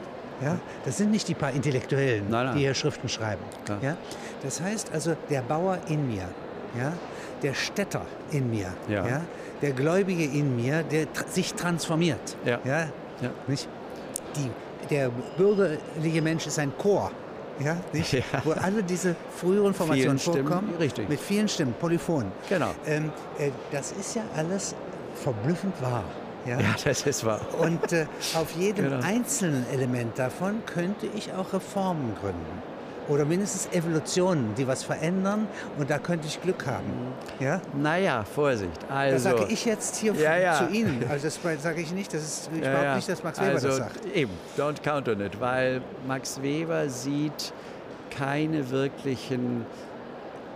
Ja? 0.41 0.59
Das 0.83 0.97
sind 0.97 1.11
nicht 1.11 1.27
die 1.27 1.33
paar 1.33 1.51
Intellektuellen, 1.51 2.29
nein, 2.29 2.45
nein. 2.47 2.55
die 2.55 2.61
hier 2.61 2.73
Schriften 2.73 3.09
schreiben. 3.09 3.41
Ja. 3.67 3.77
ja. 3.81 3.97
Das 4.43 4.61
heißt 4.61 4.91
also, 4.93 5.15
der 5.29 5.41
Bauer 5.41 5.79
in 5.87 6.07
mir, 6.07 6.27
ja? 6.77 6.93
der 7.41 7.53
Städter 7.53 8.01
in 8.31 8.49
mir, 8.49 8.73
ja. 8.87 9.07
Ja? 9.07 9.21
der 9.61 9.71
Gläubige 9.71 10.23
in 10.23 10.55
mir, 10.55 10.83
der 10.83 11.07
sich 11.27 11.53
transformiert. 11.53 12.37
Ja. 12.45 12.59
Ja? 12.63 12.79
ja. 13.21 13.29
Nicht? 13.47 13.67
Die, 14.35 14.49
der 14.89 15.09
bürgerliche 15.37 16.21
Mensch 16.21 16.47
ist 16.47 16.59
ein 16.59 16.71
Chor. 16.77 17.11
Ja, 17.59 17.77
nicht? 17.93 18.11
Ja. 18.11 18.21
Wo 18.43 18.51
alle 18.51 18.83
diese 18.83 19.15
früheren 19.33 19.73
Formationen 19.73 20.19
vorkommen. 20.19 20.73
Richtig. 20.77 21.07
Mit 21.07 21.19
vielen 21.19 21.47
Stimmen, 21.47 21.73
Polyphon. 21.79 22.31
Genau. 22.49 22.71
Ähm, 22.85 23.11
äh, 23.39 23.51
das 23.71 23.93
ist 23.93 24.15
ja 24.15 24.23
alles 24.35 24.75
verblüffend 25.15 25.81
wahr. 25.81 26.03
Ja, 26.45 26.59
ja 26.59 26.75
das 26.83 27.03
ist 27.03 27.23
wahr. 27.25 27.39
Und 27.59 27.93
äh, 27.93 28.07
auf 28.35 28.51
jedem 28.57 28.89
genau. 28.89 29.05
einzelnen 29.05 29.65
Element 29.71 30.19
davon 30.19 30.63
könnte 30.65 31.07
ich 31.15 31.31
auch 31.33 31.53
Reformen 31.53 32.13
gründen 32.19 32.74
oder 33.07 33.25
mindestens 33.25 33.71
Evolutionen, 33.73 34.55
die 34.55 34.67
was 34.67 34.83
verändern 34.83 35.47
und 35.77 35.89
da 35.89 35.99
könnte 35.99 36.27
ich 36.27 36.41
Glück 36.41 36.65
haben. 36.65 36.91
Ja? 37.39 37.61
Naja, 37.73 38.23
Vorsicht. 38.23 38.71
Also, 38.89 39.13
das 39.13 39.23
sage 39.23 39.51
ich 39.51 39.65
jetzt 39.65 39.97
hier 39.97 40.13
ja, 40.13 40.37
ja. 40.37 40.53
zu 40.53 40.73
Ihnen. 40.73 41.03
Also 41.09 41.25
das 41.25 41.39
sage 41.61 41.81
ich 41.81 41.91
nicht, 41.91 42.13
das 42.13 42.21
ist, 42.21 42.49
ich 42.55 42.63
ja, 42.63 42.71
behaupte 42.71 42.95
nicht, 42.95 43.09
dass 43.09 43.23
Max 43.23 43.39
Weber 43.39 43.51
also, 43.51 43.67
das 43.67 43.77
sagt. 43.77 44.05
Eben, 44.13 44.31
don't 44.57 44.81
count 44.83 45.07
on 45.09 45.21
it, 45.21 45.39
weil 45.39 45.81
Max 46.07 46.41
Weber 46.41 46.89
sieht 46.89 47.53
keine 48.09 48.69
wirklichen 48.69 49.65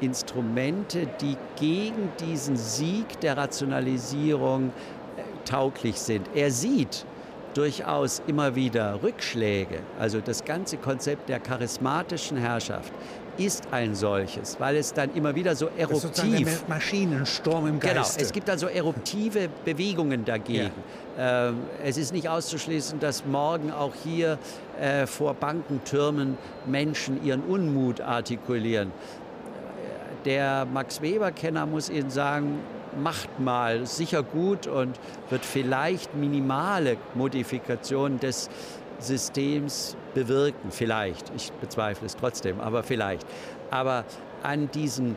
Instrumente, 0.01 1.07
die 1.19 1.35
gegen 1.59 2.12
diesen 2.19 2.55
Sieg 2.55 3.19
der 3.19 3.38
Rationalisierung 3.38 4.69
äh, 5.17 5.21
tauglich 5.45 5.99
sind. 5.99 6.27
Er 6.33 6.51
sieht, 6.51 7.05
durchaus 7.53 8.21
immer 8.27 8.55
wieder 8.55 9.01
Rückschläge. 9.01 9.79
Also 9.99 10.21
das 10.21 10.45
ganze 10.45 10.77
Konzept 10.77 11.29
der 11.29 11.39
charismatischen 11.39 12.38
Herrschaft 12.38 12.93
ist 13.38 13.63
ein 13.71 13.95
solches, 13.95 14.59
weil 14.59 14.75
es 14.75 14.93
dann 14.93 15.13
immer 15.15 15.33
wieder 15.33 15.55
so 15.55 15.69
eruptiv... 15.77 16.12
Das 16.12 16.25
ist 16.25 16.62
der 16.62 16.69
Maschinensturm 16.69 17.67
im 17.67 17.79
Geiste. 17.79 18.17
Genau, 18.17 18.25
es 18.27 18.33
gibt 18.33 18.49
also 18.49 18.67
eruptive 18.67 19.49
Bewegungen 19.63 20.25
dagegen. 20.25 20.71
Ja. 21.17 21.49
Ähm, 21.49 21.62
es 21.83 21.97
ist 21.97 22.12
nicht 22.12 22.27
auszuschließen, 22.27 22.99
dass 22.99 23.25
morgen 23.25 23.71
auch 23.71 23.93
hier 24.03 24.38
äh, 24.79 25.07
vor 25.07 25.33
Bankentürmen 25.33 26.38
Menschen 26.65 27.23
ihren 27.23 27.41
Unmut 27.43 28.01
artikulieren. 28.01 28.91
Der 30.25 30.65
Max 30.65 31.01
Weber-Kenner 31.01 31.65
muss 31.65 31.89
Ihnen 31.89 32.09
sagen, 32.09 32.59
macht 33.01 33.39
mal, 33.39 33.85
sicher 33.85 34.23
gut 34.23 34.67
und 34.67 34.99
wird 35.29 35.45
vielleicht 35.45 36.15
minimale 36.15 36.97
Modifikationen 37.15 38.19
des 38.19 38.49
Systems 38.99 39.95
bewirken. 40.13 40.71
Vielleicht. 40.71 41.31
Ich 41.35 41.51
bezweifle 41.53 42.05
es 42.05 42.15
trotzdem, 42.15 42.59
aber 42.59 42.83
vielleicht. 42.83 43.25
Aber 43.71 44.05
an 44.43 44.69
diesen 44.71 45.15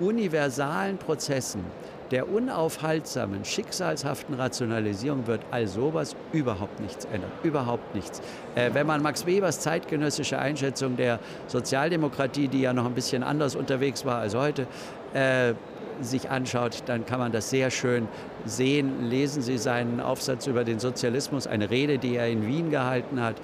universalen 0.00 0.98
Prozessen 0.98 1.64
der 2.10 2.28
unaufhaltsamen, 2.28 3.44
schicksalshaften 3.44 4.34
Rationalisierung 4.34 5.26
wird 5.26 5.40
all 5.50 5.66
sowas 5.66 6.14
überhaupt 6.32 6.78
nichts 6.80 7.06
ändern. 7.06 7.30
Überhaupt 7.42 7.94
nichts. 7.94 8.20
Äh, 8.54 8.70
wenn 8.74 8.86
man 8.86 9.02
Max 9.02 9.26
Webers 9.26 9.60
zeitgenössische 9.60 10.38
Einschätzung 10.38 10.96
der 10.96 11.18
Sozialdemokratie, 11.48 12.48
die 12.48 12.60
ja 12.60 12.72
noch 12.72 12.84
ein 12.84 12.94
bisschen 12.94 13.22
anders 13.22 13.56
unterwegs 13.56 14.04
war 14.04 14.18
als 14.18 14.34
heute, 14.34 14.66
äh, 15.14 15.54
sich 16.00 16.30
anschaut, 16.30 16.82
dann 16.86 17.06
kann 17.06 17.18
man 17.18 17.32
das 17.32 17.50
sehr 17.50 17.70
schön 17.70 18.08
sehen. 18.44 19.08
Lesen 19.08 19.42
Sie 19.42 19.58
seinen 19.58 20.00
Aufsatz 20.00 20.46
über 20.46 20.64
den 20.64 20.78
Sozialismus, 20.78 21.46
eine 21.46 21.70
Rede, 21.70 21.98
die 21.98 22.16
er 22.16 22.28
in 22.28 22.46
Wien 22.46 22.70
gehalten 22.70 23.20
hat. 23.20 23.36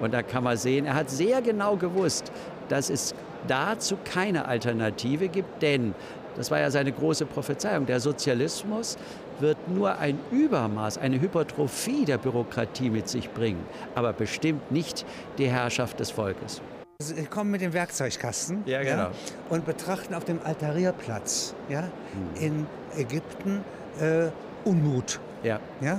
Und 0.00 0.14
da 0.14 0.22
kann 0.22 0.44
man 0.44 0.56
sehen, 0.56 0.86
er 0.86 0.94
hat 0.94 1.10
sehr 1.10 1.42
genau 1.42 1.76
gewusst, 1.76 2.30
dass 2.68 2.90
es 2.90 3.14
dazu 3.46 3.96
keine 4.04 4.46
Alternative 4.46 5.28
gibt, 5.28 5.62
denn 5.62 5.94
das 6.36 6.50
war 6.50 6.58
ja 6.58 6.70
seine 6.70 6.92
große 6.92 7.26
Prophezeiung. 7.26 7.86
Der 7.86 8.00
Sozialismus 8.00 8.96
wird 9.40 9.56
nur 9.68 9.98
ein 9.98 10.18
Übermaß, 10.30 10.98
eine 10.98 11.20
Hypertrophie 11.20 12.04
der 12.04 12.18
Bürokratie 12.18 12.90
mit 12.90 13.08
sich 13.08 13.30
bringen, 13.30 13.64
aber 13.94 14.12
bestimmt 14.12 14.70
nicht 14.70 15.04
die 15.38 15.48
Herrschaft 15.48 16.00
des 16.00 16.10
Volkes. 16.10 16.60
Sie 17.00 17.14
also, 17.14 17.28
kommen 17.28 17.50
mit 17.50 17.60
dem 17.60 17.72
Werkzeugkasten 17.72 18.62
ja, 18.66 18.80
genau. 18.82 18.96
ja, 18.96 19.12
und 19.48 19.66
betrachten 19.66 20.14
auf 20.14 20.24
dem 20.24 20.38
Altarierplatz 20.44 21.52
ja, 21.68 21.82
mhm. 21.82 22.40
in 22.40 22.66
Ägypten 22.96 23.64
äh, 24.00 24.28
Unmut. 24.64 25.18
Ja. 25.42 25.58
Ja? 25.80 25.98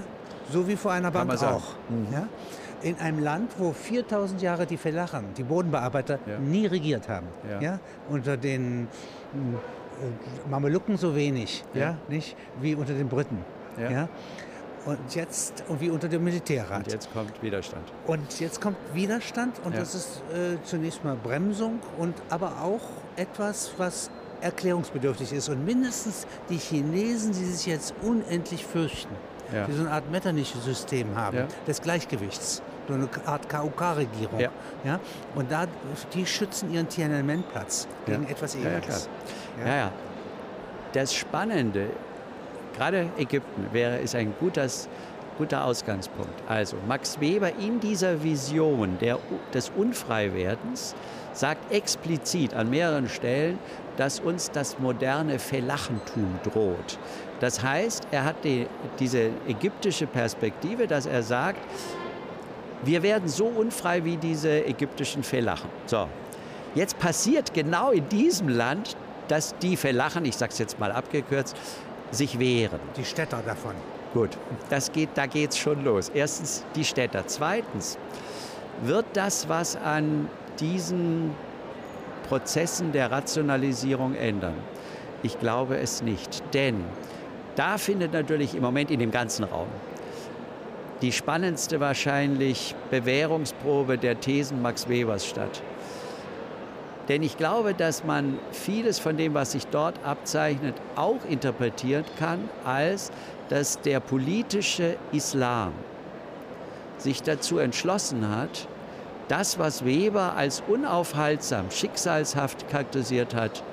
So 0.49 0.67
wie 0.69 0.77
vor 0.77 0.93
einer 0.93 1.11
Bank 1.11 1.31
auch. 1.43 1.75
Mhm. 1.89 2.07
Ja? 2.13 2.27
In 2.81 2.97
einem 2.99 3.19
Land, 3.19 3.51
wo 3.57 3.73
4000 3.73 4.41
Jahre 4.41 4.65
die 4.65 4.77
Felachen, 4.77 5.33
die 5.35 5.43
Bodenbearbeiter, 5.43 6.19
ja. 6.25 6.39
nie 6.39 6.65
regiert 6.65 7.09
haben. 7.09 7.27
Ja. 7.49 7.59
ja? 7.59 7.79
Unter 8.09 8.37
den 8.37 8.87
äh, 9.33 10.49
Mamelucken 10.49 10.95
so 10.95 11.13
wenig, 11.13 11.65
ja. 11.73 11.97
nicht 12.07 12.37
wie 12.61 12.73
unter 12.73 12.93
den 12.93 13.09
Briten. 13.09 13.43
Ja? 13.77 14.07
Und 14.85 15.15
jetzt, 15.15 15.63
und 15.67 15.81
wie 15.81 15.89
unter 15.89 16.07
dem 16.07 16.23
Militärrat. 16.23 16.85
Und 16.85 16.91
jetzt 16.91 17.11
kommt 17.11 17.41
Widerstand. 17.41 17.83
Und 18.05 18.39
jetzt 18.39 18.61
kommt 18.61 18.77
Widerstand 18.93 19.59
und 19.63 19.73
ja. 19.73 19.79
das 19.79 19.95
ist 19.95 20.21
äh, 20.31 20.57
zunächst 20.63 21.03
mal 21.03 21.15
Bremsung 21.15 21.79
und 21.97 22.13
aber 22.29 22.61
auch 22.61 22.81
etwas, 23.15 23.71
was 23.77 24.11
erklärungsbedürftig 24.41 25.33
ist. 25.33 25.49
Und 25.49 25.65
mindestens 25.65 26.27
die 26.49 26.57
Chinesen, 26.57 27.31
die 27.31 27.45
sich 27.45 27.65
jetzt 27.65 27.95
unendlich 28.03 28.63
fürchten, 28.65 29.15
Ja. 29.51 29.65
die 29.65 29.73
so 29.73 29.81
eine 29.81 29.91
Art 29.91 30.11
Metternich-System 30.11 31.15
haben, 31.15 31.37
Ja. 31.37 31.47
des 31.67 31.81
Gleichgewichts, 31.81 32.61
so 32.87 32.93
eine 32.93 33.09
Art 33.25 33.49
KUK-Regierung. 33.49 34.39
Ja. 34.39 34.49
Ja. 34.83 34.99
Und 35.33 35.51
da, 35.51 35.65
die 36.13 36.25
schützen 36.27 36.71
ihren 36.71 36.87
Tiananmen-Platz 36.89 37.87
gegen 38.05 38.27
etwas 38.27 38.53
Ähnliches. 38.55 39.09
Ja, 39.65 39.75
ja. 39.75 39.91
Das 40.93 41.13
Spannende, 41.13 41.89
gerade 42.75 43.09
Ägypten, 43.17 43.67
wäre, 43.71 43.97
ist 43.97 44.15
ein 44.15 44.33
gutes, 44.39 44.87
guter 45.37 45.65
Ausgangspunkt. 45.65 46.41
Also 46.47 46.77
Max 46.87 47.19
Weber 47.19 47.51
in 47.59 47.79
dieser 47.79 48.23
Vision 48.23 48.97
der, 48.99 49.19
des 49.53 49.71
Unfreiwerdens 49.75 50.95
sagt 51.33 51.71
explizit 51.71 52.53
an 52.53 52.69
mehreren 52.69 53.09
Stellen, 53.09 53.59
dass 53.97 54.19
uns 54.19 54.51
das 54.51 54.79
moderne 54.79 55.39
Verlachentum 55.39 56.39
droht. 56.43 56.97
Das 57.39 57.61
heißt, 57.61 58.07
er 58.11 58.23
hat 58.23 58.43
die, 58.43 58.67
diese 58.99 59.29
ägyptische 59.47 60.07
Perspektive, 60.07 60.87
dass 60.87 61.05
er 61.05 61.23
sagt, 61.23 61.59
wir 62.83 63.03
werden 63.03 63.27
so 63.27 63.45
unfrei 63.45 64.03
wie 64.03 64.17
diese 64.17 64.65
ägyptischen 64.65 65.23
Felachen. 65.23 65.69
So, 65.85 66.07
jetzt 66.75 66.99
passiert 66.99 67.53
genau 67.53 67.91
in 67.91 68.07
diesem 68.09 68.49
Land, 68.49 68.95
dass 69.27 69.57
die 69.57 69.75
Felachen, 69.75 70.23
ich 70.25 70.37
sage 70.37 70.51
es 70.51 70.59
jetzt 70.59 70.79
mal 70.79 70.91
abgekürzt, 70.91 71.55
sich 72.11 72.39
wehren. 72.39 72.79
Die 72.97 73.05
Städter 73.05 73.41
davon. 73.45 73.73
Gut, 74.13 74.29
das 74.69 74.91
geht, 74.91 75.09
da 75.15 75.25
geht 75.25 75.51
es 75.51 75.57
schon 75.57 75.83
los. 75.83 76.09
Erstens 76.13 76.63
die 76.75 76.85
Städter. 76.85 77.27
Zweitens 77.27 77.97
wird 78.83 79.05
das, 79.13 79.49
was 79.49 79.75
an 79.75 80.29
diesen 80.59 81.31
Prozessen 82.29 82.91
der 82.91 83.11
Rationalisierung 83.11 84.15
ändern? 84.15 84.55
Ich 85.23 85.39
glaube 85.39 85.77
es 85.77 86.01
nicht. 86.01 86.43
Denn 86.53 86.83
da 87.55 87.77
findet 87.77 88.13
natürlich 88.13 88.55
im 88.55 88.61
Moment 88.61 88.91
in 88.91 88.99
dem 88.99 89.11
ganzen 89.11 89.43
Raum 89.43 89.67
die 91.01 91.11
spannendste 91.11 91.79
wahrscheinlich 91.79 92.73
Bewährungsprobe 92.89 93.97
der 93.97 94.19
Thesen 94.19 94.61
Max 94.61 94.87
Webers 94.87 95.25
statt. 95.25 95.61
Denn 97.07 97.21
ich 97.21 97.37
glaube, 97.37 97.73
dass 97.73 98.03
man 98.03 98.39
vieles 98.51 98.97
von 98.99 99.15
dem, 99.17 99.33
was 99.33 99.51
sich 99.51 99.67
dort 99.67 100.03
abzeichnet, 100.03 100.75
auch 100.95 101.23
interpretieren 101.29 102.05
kann, 102.17 102.49
als 102.63 103.11
dass 103.49 103.79
der 103.81 103.99
politische 103.99 104.97
Islam 105.11 105.73
sich 106.97 107.21
dazu 107.21 107.59
entschlossen 107.59 108.29
hat, 108.29 108.67
das, 109.27 109.59
was 109.59 109.85
Weber 109.85 110.33
als 110.35 110.63
unaufhaltsam, 110.67 111.69
schicksalshaft 111.71 112.67
charakterisiert 112.69 113.35
hat, 113.35 113.63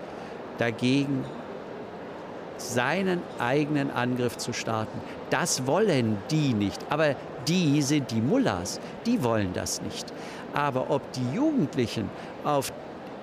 dagegen 0.58 1.24
seinen 2.56 3.22
eigenen 3.38 3.90
Angriff 3.90 4.36
zu 4.36 4.52
starten. 4.52 5.00
Das 5.30 5.66
wollen 5.66 6.18
die 6.30 6.54
nicht. 6.54 6.80
Aber 6.90 7.16
die 7.48 7.82
sind 7.82 8.10
die 8.10 8.20
Mullahs, 8.20 8.80
die 9.04 9.22
wollen 9.22 9.52
das 9.52 9.82
nicht. 9.82 10.12
Aber 10.54 10.90
ob 10.90 11.02
die 11.12 11.34
Jugendlichen 11.34 12.08
auf 12.44 12.72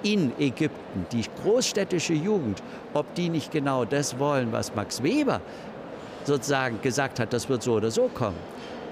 in 0.04 0.32
Ägypten, 0.40 1.06
die 1.12 1.24
großstädtische 1.44 2.14
Jugend, 2.14 2.62
ob 2.94 3.14
die 3.16 3.30
nicht 3.30 3.52
genau 3.52 3.86
das 3.86 4.20
wollen, 4.20 4.52
was 4.52 4.76
Max 4.76 5.04
Weber 5.04 5.42
sozusagen 6.26 6.82
gesagt 6.82 7.20
hat, 7.20 7.34
das 7.34 7.50
wird 7.50 7.64
so 7.64 7.74
oder 7.74 7.92
so 7.92 8.10
kommen, 8.14 8.38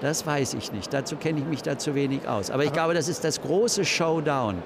das 0.00 0.26
weiß 0.26 0.54
ich 0.54 0.72
nicht. 0.72 0.92
Dazu 0.92 1.16
kenne 1.16 1.40
ich 1.40 1.46
mich 1.46 1.62
da 1.62 1.78
zu 1.78 1.94
wenig 1.94 2.26
aus. 2.26 2.50
Aber 2.50 2.64
ich 2.64 2.72
glaube, 2.72 2.94
das 2.94 3.08
ist 3.08 3.24
das 3.24 3.40
große 3.40 3.84
Showdown. 3.84 4.62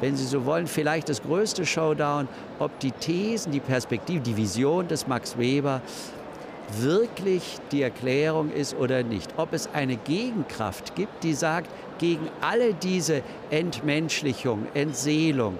Wenn 0.00 0.16
Sie 0.16 0.26
so 0.26 0.44
wollen, 0.44 0.66
vielleicht 0.66 1.08
das 1.08 1.22
größte 1.22 1.64
Showdown, 1.64 2.26
ob 2.58 2.76
die 2.80 2.90
Thesen, 2.90 3.52
die 3.52 3.60
Perspektive, 3.60 4.20
die 4.20 4.36
Vision 4.36 4.88
des 4.88 5.06
Max 5.06 5.38
Weber 5.38 5.80
wirklich 6.80 7.58
die 7.70 7.82
Erklärung 7.82 8.50
ist 8.52 8.74
oder 8.76 9.02
nicht. 9.02 9.34
Ob 9.36 9.52
es 9.52 9.68
eine 9.72 9.96
Gegenkraft 9.96 10.94
gibt, 10.94 11.22
die 11.24 11.34
sagt, 11.34 11.70
gegen 11.98 12.28
alle 12.40 12.74
diese 12.74 13.22
Entmenschlichung, 13.50 14.66
Entseelung 14.74 15.58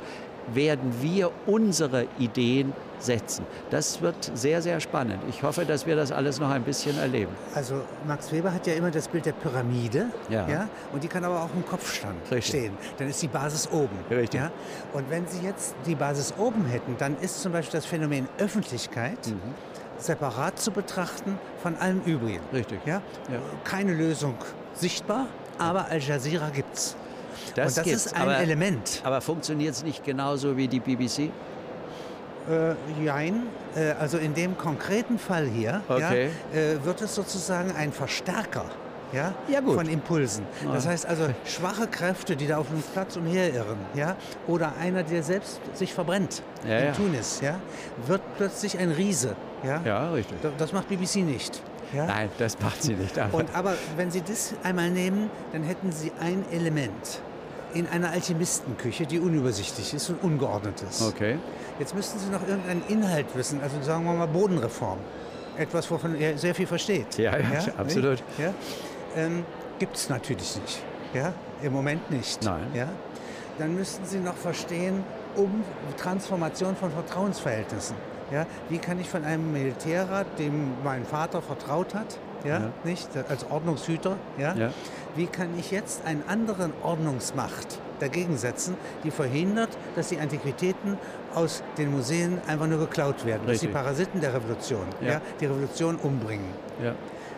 werden 0.54 0.92
wir 1.00 1.30
unsere 1.46 2.06
Ideen 2.18 2.72
setzen. 2.98 3.46
Das 3.70 4.00
wird 4.02 4.30
sehr, 4.34 4.60
sehr 4.60 4.80
spannend. 4.80 5.18
Ich 5.28 5.42
hoffe, 5.44 5.64
dass 5.64 5.86
wir 5.86 5.94
das 5.96 6.10
alles 6.12 6.40
noch 6.40 6.50
ein 6.50 6.62
bisschen 6.62 6.98
erleben. 6.98 7.30
Also 7.54 7.82
Max 8.06 8.32
Weber 8.32 8.52
hat 8.52 8.66
ja 8.66 8.74
immer 8.74 8.90
das 8.90 9.06
Bild 9.08 9.24
der 9.26 9.32
Pyramide, 9.32 10.06
Ja. 10.28 10.68
und 10.92 11.02
die 11.02 11.08
kann 11.08 11.24
aber 11.24 11.42
auch 11.42 11.48
im 11.54 11.64
Kopfstand 11.64 12.16
Richtig. 12.30 12.46
stehen. 12.46 12.72
Dann 12.98 13.08
ist 13.08 13.22
die 13.22 13.28
Basis 13.28 13.68
oben. 13.70 13.96
Richtig. 14.10 14.40
Ja? 14.40 14.50
Und 14.92 15.08
wenn 15.10 15.26
Sie 15.28 15.44
jetzt 15.44 15.74
die 15.86 15.94
Basis 15.94 16.34
oben 16.38 16.64
hätten, 16.66 16.96
dann 16.98 17.16
ist 17.20 17.40
zum 17.40 17.52
Beispiel 17.52 17.78
das 17.78 17.86
Phänomen 17.86 18.28
Öffentlichkeit 18.38 19.18
Mhm. 19.26 19.40
Separat 20.02 20.58
zu 20.58 20.70
betrachten 20.70 21.38
von 21.62 21.76
allem 21.76 22.02
Übrigen. 22.02 22.42
Richtig. 22.52 22.80
Ja? 22.84 23.02
Ja. 23.30 23.38
Keine 23.64 23.92
Lösung 23.94 24.34
sichtbar, 24.74 25.26
aber 25.58 25.86
Al 25.88 26.00
Jazeera 26.00 26.50
gibt's. 26.50 26.96
Das 27.54 27.70
und 27.70 27.76
das 27.78 27.84
gibt's, 27.84 28.06
ist 28.06 28.14
ein 28.14 28.22
aber, 28.22 28.38
Element. 28.38 29.00
Aber 29.04 29.20
funktioniert 29.20 29.74
es 29.74 29.82
nicht 29.82 30.04
genauso 30.04 30.56
wie 30.56 30.68
die 30.68 30.80
BBC? 30.80 31.30
Äh, 32.48 32.74
jein. 33.04 33.44
Äh, 33.76 33.92
also 33.92 34.18
in 34.18 34.34
dem 34.34 34.58
konkreten 34.58 35.18
Fall 35.18 35.46
hier 35.46 35.82
Okay. 35.88 36.30
ja, 36.52 36.58
äh, 36.58 36.84
wird 36.84 37.00
es 37.02 37.14
sozusagen 37.14 37.72
ein 37.76 37.92
Verstärker 37.92 38.64
ja, 39.12 39.34
Ja, 39.48 39.60
gut. 39.60 39.74
von 39.74 39.88
Impulsen. 39.88 40.44
Das 40.72 40.84
Ja. 40.84 40.90
heißt 40.90 41.06
also 41.06 41.24
schwache 41.44 41.86
Kräfte, 41.86 42.36
die 42.36 42.46
da 42.46 42.58
auf 42.58 42.68
dem 42.68 42.82
Platz 42.92 43.16
umherirren, 43.16 43.76
ja, 43.94 44.16
oder 44.46 44.72
einer, 44.80 45.02
der 45.02 45.22
selbst 45.22 45.60
sich 45.74 45.92
verbrennt 45.94 46.42
Ja, 46.66 46.78
in 46.78 46.84
ja. 46.86 46.92
Tunis, 46.92 47.40
ja, 47.40 47.56
wird 48.06 48.22
plötzlich 48.36 48.78
ein 48.78 48.90
Riese. 48.90 49.36
Ja? 49.62 49.80
Ja, 49.84 50.10
richtig. 50.10 50.40
Da- 50.42 50.50
Das 50.58 50.72
macht 50.72 50.88
BBC 50.88 51.16
nicht. 51.22 51.62
Ja? 51.94 52.06
Nein, 52.06 52.30
das 52.38 52.58
macht 52.60 52.82
sie 52.82 52.94
nicht. 52.94 53.18
Aber 53.18 53.38
Und 53.38 53.54
aber 53.54 53.74
wenn 53.96 54.10
Sie 54.10 54.22
das 54.22 54.54
einmal 54.62 54.88
nehmen, 54.90 55.30
dann 55.52 55.62
hätten 55.62 55.92
Sie 55.92 56.10
ein 56.20 56.42
Element 56.50 57.20
in 57.74 57.86
einer 57.86 58.10
Alchemistenküche, 58.10 59.04
die 59.06 59.18
unübersichtlich 59.20 59.92
ist 59.94 60.08
und 60.10 60.22
ungeordnet 60.22 60.82
ist. 60.88 61.02
okay. 61.02 61.38
Jetzt 61.78 61.94
müssten 61.94 62.18
Sie 62.18 62.30
noch 62.30 62.46
irgendeinen 62.46 62.82
Inhalt 62.88 63.26
wissen, 63.34 63.60
also 63.62 63.76
sagen 63.82 64.04
wir 64.04 64.12
mal 64.14 64.26
Bodenreform. 64.26 64.98
Etwas, 65.58 65.90
wovon 65.90 66.14
er 66.14 66.38
sehr 66.38 66.54
viel 66.54 66.66
versteht. 66.66 67.18
Ja, 67.18 67.36
ja, 67.36 67.44
absolut. 67.76 68.12
nicht? 68.12 68.24
Ja? 68.38 68.54
Ähm, 69.16 69.44
Gibt 69.78 69.96
es 69.96 70.08
natürlich 70.08 70.56
nicht. 70.56 70.82
Ja? 71.14 71.32
Im 71.62 71.72
Moment 71.72 72.10
nicht. 72.10 72.42
Nein. 72.42 72.66
Ja? 72.74 72.88
Dann 73.58 73.74
müssten 73.74 74.04
Sie 74.06 74.18
noch 74.18 74.36
verstehen, 74.36 75.04
um 75.36 75.64
Transformation 75.96 76.76
von 76.76 76.90
Vertrauensverhältnissen. 76.90 77.96
Ja? 78.30 78.46
Wie 78.68 78.78
kann 78.78 78.98
ich 79.00 79.08
von 79.08 79.24
einem 79.24 79.52
Militärrat, 79.52 80.26
dem 80.38 80.72
mein 80.84 81.04
Vater 81.04 81.42
vertraut 81.42 81.94
hat, 81.94 82.18
ja? 82.44 82.58
Ja. 82.58 82.70
Nicht? 82.84 83.08
als 83.28 83.48
Ordnungshüter, 83.50 84.16
ja? 84.38 84.54
Ja. 84.54 84.70
wie 85.14 85.26
kann 85.26 85.56
ich 85.58 85.70
jetzt 85.70 86.04
einen 86.04 86.24
anderen 86.26 86.72
Ordnungsmacht 86.82 87.78
dagegen 88.00 88.36
setzen, 88.36 88.76
die 89.04 89.10
verhindert, 89.12 89.70
dass 89.94 90.08
die 90.08 90.18
Antiquitäten 90.18 90.98
aus 91.34 91.62
den 91.78 91.92
Museen 91.92 92.40
einfach 92.48 92.66
nur 92.66 92.78
geklaut 92.80 93.24
werden, 93.24 93.46
dass 93.46 93.60
die 93.60 93.66
Richtig. 93.66 93.72
Parasiten 93.72 94.20
der 94.20 94.34
Revolution 94.34 94.86
Ja. 95.00 95.12
ja. 95.12 95.20
die 95.40 95.46
Revolution 95.46 95.96
umbringen. 95.96 96.50
Ja. 96.82 96.94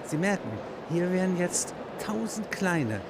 Sie 0.06 0.16
merken, 0.16 0.48
hier 0.90 1.10
wären 1.12 1.36
jetzt 1.38 1.74
tausend 2.04 2.50
kleine 2.50 3.00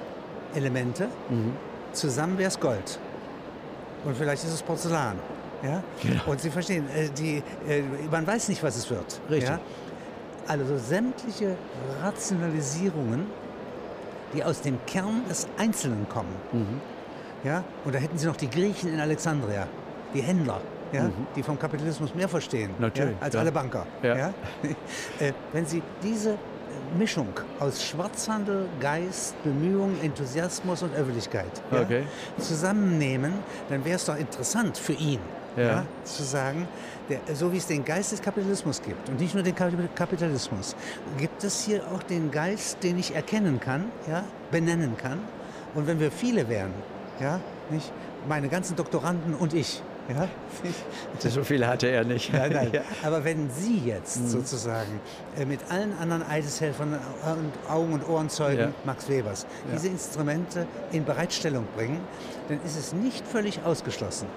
Elemente, 0.53 1.07
Mhm. 1.29 1.53
zusammen 1.93 2.37
wäre 2.37 2.47
es 2.49 2.59
Gold. 2.59 2.99
Und 4.03 4.15
vielleicht 4.15 4.43
ist 4.43 4.53
es 4.53 4.61
Porzellan. 4.61 5.15
Ja? 5.63 5.81
Genau. 6.01 6.21
Und 6.27 6.39
Sie 6.39 6.49
verstehen, 6.51 6.87
äh, 6.89 7.09
die, 7.09 7.41
äh, 7.67 7.81
man 8.11 8.25
weiß 8.27 8.49
nicht, 8.49 8.61
was 8.63 8.75
es 8.77 8.89
wird. 8.89 9.19
Richtig. 9.29 9.49
Ja? 9.49 9.59
Also 10.47 10.77
sämtliche 10.77 11.55
Rationalisierungen, 12.03 13.25
die 14.33 14.43
aus 14.43 14.61
dem 14.61 14.77
Kern 14.85 15.23
des 15.27 15.47
Einzelnen 15.57 16.07
kommen. 16.07 16.35
Mhm. 16.51 16.81
Ja? 17.43 17.63
Und 17.83 17.95
da 17.95 17.99
hätten 17.99 18.17
Sie 18.17 18.27
noch 18.27 18.35
die 18.35 18.49
Griechen 18.49 18.93
in 18.93 18.99
Alexandria, 18.99 19.67
die 20.13 20.21
Händler, 20.21 20.61
ja? 20.91 21.03
Mhm. 21.03 21.13
die 21.35 21.41
vom 21.43 21.57
Kapitalismus 21.57 22.13
mehr 22.13 22.29
verstehen 22.29 22.71
ja? 22.79 22.89
als 23.19 23.33
ja. 23.33 23.39
alle 23.39 23.51
Banker. 23.51 23.85
Ja. 24.03 24.33
Äh, 25.19 25.31
Wenn 25.51 25.65
Sie 25.65 25.81
diese 26.03 26.37
Mischung 26.97 27.27
aus 27.59 27.83
Schwarzhandel, 27.83 28.67
Geist, 28.79 29.35
Bemühung, 29.43 29.95
Enthusiasmus 30.01 30.83
und 30.83 30.93
Öffentlichkeit 30.95 31.51
ja, 31.71 31.81
Okay. 31.81 32.03
zusammennehmen, 32.39 33.33
dann 33.69 33.83
wäre 33.85 33.95
es 33.97 34.05
doch 34.05 34.17
interessant 34.17 34.77
für 34.77 34.93
ihn, 34.93 35.19
Ja. 35.57 35.63
ja. 35.63 35.85
zu 36.03 36.23
sagen, 36.23 36.67
der, 37.09 37.19
so 37.35 37.51
wie 37.51 37.57
es 37.57 37.67
den 37.67 37.83
Geist 37.85 38.11
des 38.11 38.21
Kapitalismus 38.21 38.81
gibt 38.81 39.07
und 39.09 39.19
nicht 39.19 39.33
nur 39.33 39.43
den 39.43 39.55
Kap- 39.55 39.71
Kapitalismus, 39.95 40.75
gibt 41.17 41.43
es 41.43 41.63
hier 41.63 41.83
auch 41.93 42.01
den 42.03 42.31
Geist, 42.31 42.81
den 42.83 42.97
ich 42.97 43.13
erkennen 43.13 43.59
kann, 43.59 43.85
ja, 44.07 44.23
benennen 44.51 44.95
kann. 44.97 45.19
Und 45.75 45.87
wenn 45.87 45.99
wir 45.99 46.11
viele 46.11 46.47
wären, 46.49 46.73
ja, 47.19 47.39
nicht, 47.69 47.91
meine 48.27 48.47
ganzen 48.49 48.75
Doktoranden 48.75 49.33
und 49.35 49.53
ich, 49.53 49.81
ja, 50.09 50.27
So 51.29 51.43
viele 51.43 51.67
hatte 51.67 51.87
er 51.87 52.03
nicht. 52.03 52.31
Nein, 52.33 52.51
nein. 52.53 52.69
Ja. 52.73 52.81
Aber 53.03 53.23
wenn 53.23 53.49
Sie 53.49 53.79
jetzt 53.85 54.29
sozusagen 54.29 54.99
äh, 55.37 55.45
mit 55.45 55.59
allen 55.69 55.97
anderen 55.99 56.23
Eideshelfern 56.23 56.93
und 56.93 57.71
Augen- 57.71 57.93
und 57.93 58.07
Ohrenzeugen 58.07 58.59
Ja. 58.59 58.71
Max 58.85 59.09
Webers 59.09 59.45
diese 59.73 59.87
Instrumente 59.87 60.67
in 60.91 61.05
Bereitstellung 61.05 61.65
bringen, 61.75 61.99
dann 62.49 62.59
ist 62.65 62.77
es 62.77 62.93
nicht 62.93 63.25
völlig 63.27 63.63
ausgeschlossen, 63.65 64.27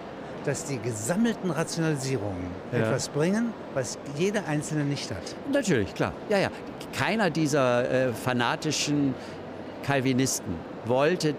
dass 0.44 0.64
die 0.64 0.78
gesammelten 0.78 1.50
Rationalisierungen 1.50 2.46
Ja. 2.72 2.78
etwas 2.78 3.09
bringen, 3.09 3.52
was 3.74 3.98
jeder 4.16 4.46
Einzelne 4.46 4.85
nicht 4.85 5.11
hat. 5.11 5.35
Natürlich, 5.52 5.92
klar. 5.94 6.12
Ja, 6.28 6.38
ja. 6.38 6.50
Keiner 6.96 7.28
dieser 7.31 7.90
äh, 8.09 8.12
fanatischen 8.12 9.14
Calvinisten 9.85 10.54
wollte 10.87 11.35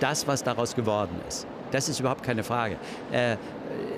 das, 0.00 0.26
was 0.26 0.42
daraus 0.42 0.74
geworden 0.74 1.20
ist. 1.28 1.46
Das 1.70 1.88
ist 1.88 2.00
überhaupt 2.00 2.22
keine 2.22 2.42
Frage. 2.42 2.76
Äh, 3.12 3.36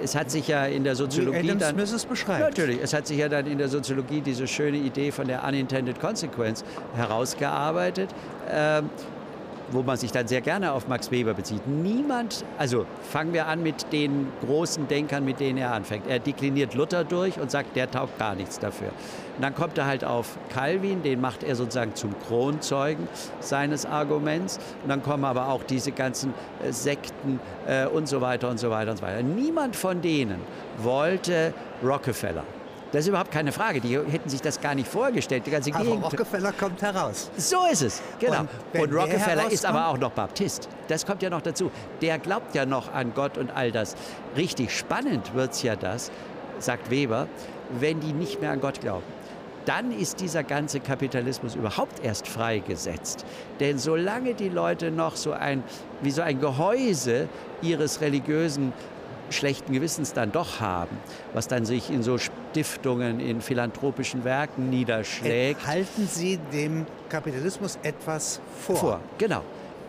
es 0.03 0.15
hat 0.15 0.31
sich 0.31 0.49
ja 0.49 0.67
in 0.67 0.85
der 0.85 0.97
Soziologie 0.97 1.39
Adam 1.39 1.59
dann... 1.59 1.75
Smith 1.75 1.93
es 1.93 2.05
beschreibt. 2.05 2.41
Natürlich, 2.41 2.81
es 2.83 2.93
hat 2.93 3.07
sich 3.07 3.19
ja 3.19 3.29
dann 3.29 3.47
in 3.47 3.59
der 3.59 3.69
Soziologie 3.69 4.21
diese 4.21 4.47
schöne 4.47 4.77
Idee 4.77 5.11
von 5.11 5.27
der 5.27 5.45
Unintended 5.45 6.01
Consequence 6.01 6.65
herausgearbeitet, 6.95 8.11
ähm, 8.51 8.91
wo 9.71 9.83
man 9.83 9.97
sich 9.97 10.13
dann 10.13 10.27
sehr 10.27 10.41
gerne 10.41 10.73
auf 10.73 10.89
Max 10.89 11.11
Weber 11.11 11.35
bezieht. 11.35 11.67
Niemand, 11.67 12.45
also 12.59 12.87
fangen 13.03 13.33
wir 13.33 13.47
an 13.47 13.63
mit 13.63 13.93
den 13.93 14.29
großen 14.45 14.89
Denkern, 14.89 15.25
mit 15.25 15.41
denen 15.41 15.59
er 15.59 15.73
anfängt. 15.73 16.07
Er 16.07 16.19
dekliniert 16.19 16.75
Luther 16.75 17.05
durch 17.05 17.39
und 17.39 17.51
sagt, 17.51 17.77
der 17.77 17.91
taugt 17.91 18.19
gar 18.19 18.35
nichts 18.35 18.59
dafür. 18.59 18.89
Und 19.37 19.43
dann 19.43 19.55
kommt 19.55 19.79
er 19.79 19.87
halt 19.87 20.05
auf 20.05 20.37
Calvin, 20.53 21.03
den 21.03 21.21
macht 21.21 21.43
er 21.43 21.57
sozusagen 21.57 21.95
zum 21.95 22.15
Kronzeugen 22.27 23.09
seines 23.41 23.87
Arguments. 23.87 24.59
Und 24.83 24.89
dann 24.91 25.03
kommen 25.03 25.25
aber 25.25 25.49
auch 25.49 25.63
diese 25.63 25.93
ganzen 25.93 26.35
äh, 26.63 26.73
Sekten 26.73 27.41
äh, 27.67 27.87
und 27.87 28.09
so 28.09 28.21
weiter 28.21 28.51
und 28.51 28.59
so 28.59 28.71
weiter 28.71 28.91
und 28.91 28.99
so 28.99 29.03
weiter. 29.03 29.23
Niemand 29.23 29.77
von 29.77 30.03
denen 30.03 30.41
wollte 30.79 31.55
Rockefeller. 31.83 32.45
Das 32.93 33.01
ist 33.01 33.09
überhaupt 33.09 33.31
keine 33.31 33.53
Frage. 33.53 33.81
Die 33.81 33.99
hätten 33.99 34.29
sich 34.29 34.43
das 34.43 34.61
gar 34.61 34.75
nicht 34.75 34.87
vorgestellt. 34.87 35.47
Die 35.47 35.51
ganze 35.51 35.75
Aber 35.75 35.83
Gegend. 35.85 36.05
Rockefeller 36.05 36.53
kommt 36.53 36.83
heraus. 36.83 37.31
So 37.39 37.65
ist 37.71 37.83
es, 37.83 38.03
genau. 38.21 38.47
Und 38.75 38.81
Und, 38.81 38.95
Rockefeller 38.95 39.51
ist 39.51 39.65
aber 39.65 39.89
auch 39.89 39.99
noch 39.99 40.11
Baptist. 40.13 40.69
Das 40.89 41.07
kommt 41.07 41.23
ja 41.23 41.31
noch 41.31 41.41
dazu. 41.41 41.71
Der 42.03 42.19
glaubt 42.19 42.55
ja 42.55 42.67
noch 42.67 42.93
an 42.93 43.13
Gott 43.15 43.39
und 43.39 43.51
all 43.51 43.73
das. 43.73 43.97
Richtig 44.37 44.77
spannend 44.77 45.35
wird 45.35 45.53
es 45.53 45.63
ja 45.63 45.75
das, 45.75 46.11
sagt 46.59 46.91
Weber, 46.91 47.29
wenn 47.81 48.01
die 48.01 48.13
nicht 48.13 48.43
mehr 48.43 48.51
an 48.51 48.61
Gott 48.61 48.81
glauben. 48.81 49.05
Dann 49.65 49.93
ist 49.93 50.21
dieser 50.21 50.43
ganze 50.43 50.81
Kapitalismus 50.81 51.55
überhaupt 51.55 52.05
erst 52.05 52.27
freigesetzt. 52.27 53.25
Denn 53.61 53.79
solange 53.79 54.35
die 54.35 54.49
Leute 54.49 54.91
noch 54.91 55.15
so 55.17 55.33
ein, 55.33 55.63
wie 56.03 56.11
so 56.11 56.21
ein 56.21 56.41
Gehäuse 56.41 57.29
ihres 57.63 58.01
religiösen 58.01 58.73
schlechten 59.33 59.73
Gewissens 59.73 60.13
dann 60.13 60.33
doch 60.33 60.61
haben, 60.61 60.97
was 61.33 61.49
dann 61.49 61.65
sich 61.65 61.91
in 61.91 62.03
so 62.03 62.19
Stiftungen, 62.19 63.21
in 63.21 63.41
philanthropischen 63.41 64.25
Werken 64.25 64.71
niederschlägt. 64.71 65.67
Halten 65.67 66.07
Sie 66.07 66.39
dem 66.53 66.87
Kapitalismus 67.09 67.79
etwas 67.83 68.41
vor. 68.61 68.77
vor. 68.77 69.01
Genau. 69.19 69.43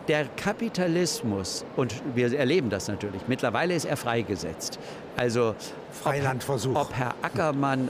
Der 0.08 0.26
Kapitalismus, 0.36 1.64
und 1.76 1.94
wir 2.14 2.38
erleben 2.38 2.68
das 2.68 2.88
natürlich, 2.88 3.22
mittlerweile 3.26 3.74
ist 3.74 3.86
er 3.86 3.96
freigesetzt. 3.96 4.78
Also 5.16 5.54
Freilandversuch. 6.02 6.74
ob, 6.74 6.90
ob 6.90 6.94
Herr 6.94 7.14
Ackermann 7.22 7.88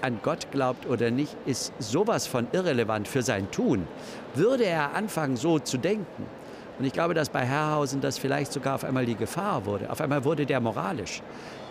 an 0.00 0.18
Gott 0.22 0.50
glaubt 0.50 0.86
oder 0.86 1.10
nicht, 1.10 1.36
ist 1.46 1.72
sowas 1.78 2.26
von 2.26 2.48
irrelevant 2.52 3.06
für 3.06 3.22
sein 3.22 3.50
Tun. 3.52 3.86
Würde 4.34 4.64
er 4.64 4.94
anfangen, 4.94 5.36
so 5.36 5.60
zu 5.60 5.78
denken, 5.78 6.26
und 6.78 6.84
ich 6.84 6.92
glaube, 6.92 7.14
dass 7.14 7.28
bei 7.28 7.44
Herrhausen 7.44 8.00
das 8.00 8.18
vielleicht 8.18 8.52
sogar 8.52 8.74
auf 8.76 8.84
einmal 8.84 9.06
die 9.06 9.14
Gefahr 9.14 9.66
wurde. 9.66 9.90
Auf 9.90 10.00
einmal 10.00 10.24
wurde 10.24 10.46
der 10.46 10.60
moralisch. 10.60 11.22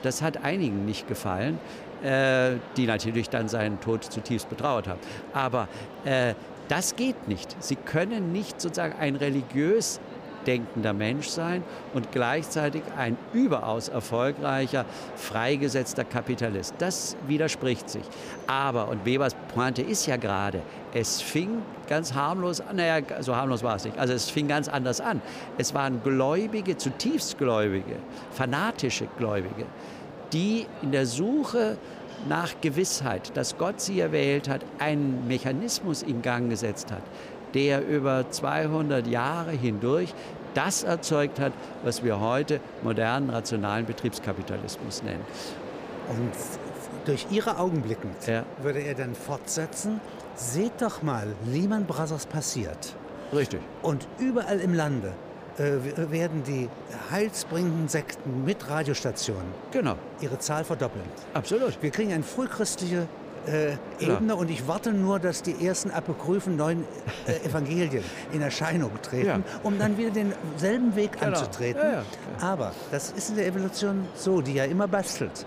Das 0.03 0.21
hat 0.21 0.43
einigen 0.43 0.85
nicht 0.85 1.07
gefallen, 1.07 1.59
äh, 2.03 2.53
die 2.77 2.87
natürlich 2.87 3.29
dann 3.29 3.47
seinen 3.47 3.79
Tod 3.79 4.03
zutiefst 4.03 4.49
betrauert 4.49 4.87
haben. 4.87 4.99
Aber 5.33 5.67
äh, 6.05 6.33
das 6.67 6.95
geht 6.95 7.27
nicht. 7.27 7.55
Sie 7.59 7.75
können 7.75 8.31
nicht 8.31 8.61
sozusagen 8.61 8.97
ein 8.97 9.15
religiös 9.15 9.99
denkender 10.47 10.93
Mensch 10.93 11.27
sein 11.27 11.63
und 11.93 12.11
gleichzeitig 12.11 12.83
ein 12.97 13.17
überaus 13.33 13.89
erfolgreicher, 13.89 14.85
freigesetzter 15.15 16.03
Kapitalist. 16.03 16.75
Das 16.79 17.15
widerspricht 17.27 17.89
sich. 17.89 18.03
Aber, 18.47 18.87
und 18.89 19.05
Webers 19.05 19.35
Pointe 19.53 19.81
ist 19.81 20.05
ja 20.05 20.17
gerade, 20.17 20.61
es 20.93 21.21
fing 21.21 21.61
ganz 21.87 22.13
harmlos 22.13 22.61
an, 22.61 22.75
naja, 22.75 23.01
so 23.21 23.35
harmlos 23.35 23.63
war 23.63 23.75
es 23.75 23.85
nicht, 23.85 23.97
also 23.97 24.13
es 24.13 24.29
fing 24.29 24.47
ganz 24.47 24.67
anders 24.67 25.01
an. 25.01 25.21
Es 25.57 25.73
waren 25.73 26.01
Gläubige, 26.03 26.77
zutiefst 26.77 27.37
Gläubige, 27.37 27.97
fanatische 28.31 29.07
Gläubige, 29.17 29.65
die 30.33 30.65
in 30.81 30.91
der 30.91 31.05
Suche 31.05 31.77
nach 32.27 32.53
Gewissheit, 32.61 33.35
dass 33.35 33.57
Gott 33.57 33.81
sie 33.81 33.99
erwählt 33.99 34.47
hat, 34.47 34.61
einen 34.79 35.27
Mechanismus 35.27 36.03
in 36.03 36.21
Gang 36.21 36.49
gesetzt 36.49 36.91
hat, 36.91 37.01
der 37.53 37.85
über 37.87 38.29
200 38.29 39.07
Jahre 39.07 39.51
hindurch 39.51 40.13
das 40.53 40.83
erzeugt 40.83 41.39
hat, 41.39 41.53
was 41.83 42.03
wir 42.03 42.19
heute 42.19 42.59
modernen, 42.83 43.29
rationalen 43.29 43.85
Betriebskapitalismus 43.85 45.01
nennen. 45.01 45.23
Und 46.09 46.31
durch 47.05 47.27
Ihre 47.31 47.57
Augen 47.57 47.81
blickend 47.81 48.27
Ja. 48.27 48.43
würde 48.61 48.79
er 48.79 48.93
dann 48.95 49.15
fortsetzen, 49.15 50.01
seht 50.35 50.73
doch 50.81 51.01
mal, 51.03 51.27
Lehman 51.45 51.85
Brothers 51.85 52.25
passiert. 52.25 52.95
Richtig. 53.33 53.61
Und 53.81 54.05
überall 54.19 54.59
im 54.59 54.73
Lande 54.73 55.13
äh, 55.57 56.11
werden 56.11 56.43
die 56.43 56.67
heilsbringenden 57.11 57.87
Sekten 57.87 58.43
mit 58.43 58.69
Radiostationen 58.69 59.45
Genau, 59.71 59.95
ihre 60.19 60.37
Zahl 60.39 60.65
verdoppeln. 60.65 61.05
absolut. 61.33 61.81
Wir 61.81 61.91
kriegen 61.91 62.11
eine 62.11 62.23
frühchristliche 62.23 63.07
äh, 63.47 63.73
Ebene 63.99 64.35
und 64.35 64.49
ich 64.49 64.67
warte 64.67 64.91
nur, 64.93 65.19
dass 65.19 65.41
die 65.41 65.65
ersten 65.65 65.91
apokryphen 65.91 66.55
neuen 66.55 66.83
äh, 67.27 67.33
Evangelien 67.47 68.03
in 68.31 68.41
Erscheinung 68.41 68.91
treten, 69.01 69.27
Ja. 69.27 69.39
um 69.63 69.77
dann 69.79 69.97
wieder 69.97 70.11
denselben 70.11 70.95
Weg 70.95 71.13
Genau. 71.19 71.37
anzutreten. 71.37 71.81
Ja, 71.81 71.91
ja, 71.91 72.03
Aber 72.41 72.71
das 72.91 73.11
ist 73.11 73.29
in 73.31 73.35
der 73.37 73.47
Evolution 73.47 74.05
so, 74.15 74.41
die 74.41 74.53
ja 74.53 74.65
immer 74.65 74.87
bastelt. 74.87 75.45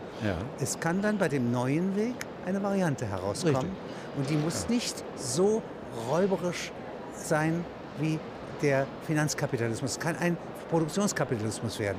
Es 0.61 0.81
kann 0.81 1.03
dann 1.03 1.19
bei 1.19 1.29
dem 1.29 1.51
neuen 1.53 1.95
Weg 1.97 2.15
eine 2.47 2.63
Variante 2.63 3.07
herauskommen. 3.07 3.57
Richtig. 3.57 3.73
Und 4.17 4.31
die 4.31 4.37
muss 4.37 4.69
nicht 4.69 5.05
so 5.17 5.63
räuberisch 6.11 6.73
sein 7.17 7.65
wie 8.01 8.19
der 8.63 8.87
Finanzkapitalismus. 9.07 9.93
Es 9.93 9.99
kann 10.01 10.17
ein 10.17 10.37
Produktionskapitalismus 10.71 11.79
werden. 11.79 11.99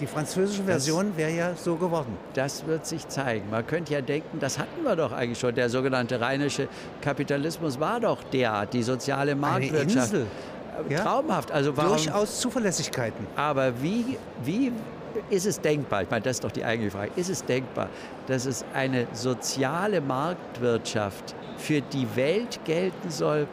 Die 0.00 0.06
französische 0.06 0.64
Version 0.64 1.16
wäre 1.16 1.30
ja 1.30 1.54
so 1.54 1.76
geworden. 1.76 2.16
Das 2.34 2.66
wird 2.66 2.84
sich 2.84 3.06
zeigen. 3.08 3.48
Man 3.50 3.64
könnte 3.66 3.92
ja 3.92 4.00
denken, 4.00 4.38
das 4.40 4.58
hatten 4.58 4.82
wir 4.82 4.96
doch 4.96 5.12
eigentlich 5.12 5.38
schon. 5.38 5.54
Der 5.54 5.70
sogenannte 5.70 6.20
rheinische 6.20 6.68
Kapitalismus 7.00 7.78
war 7.78 8.00
doch 8.00 8.22
derart, 8.24 8.72
die 8.74 8.82
soziale 8.82 9.32
Eine 9.32 9.40
Marktwirtschaft. 9.40 10.12
Insel. 10.12 10.26
Äh, 10.88 10.92
Ja. 10.92 11.02
Traumhaft. 11.04 11.52
Also 11.52 11.76
warum, 11.76 11.90
Durchaus 11.92 12.40
Zuverlässigkeiten. 12.40 13.24
Aber 13.36 13.80
wie, 13.80 14.18
wie 14.42 14.72
ist 15.30 15.46
es 15.46 15.60
denkbar, 15.60 16.02
ich 16.02 16.10
meine, 16.10 16.22
das 16.22 16.38
ist 16.38 16.44
doch 16.44 16.50
die 16.50 16.64
eigentliche 16.64 16.96
Frage, 16.96 17.12
ist 17.14 17.30
es 17.30 17.44
denkbar, 17.44 17.88
dass 18.26 18.46
es 18.46 18.64
eine 18.74 19.06
soziale 19.12 20.00
Marktwirtschaft 20.00 21.36
für 21.58 21.80
die 21.80 22.08
Welt 22.16 22.58
gelten 22.64 23.10
soll? 23.10 23.46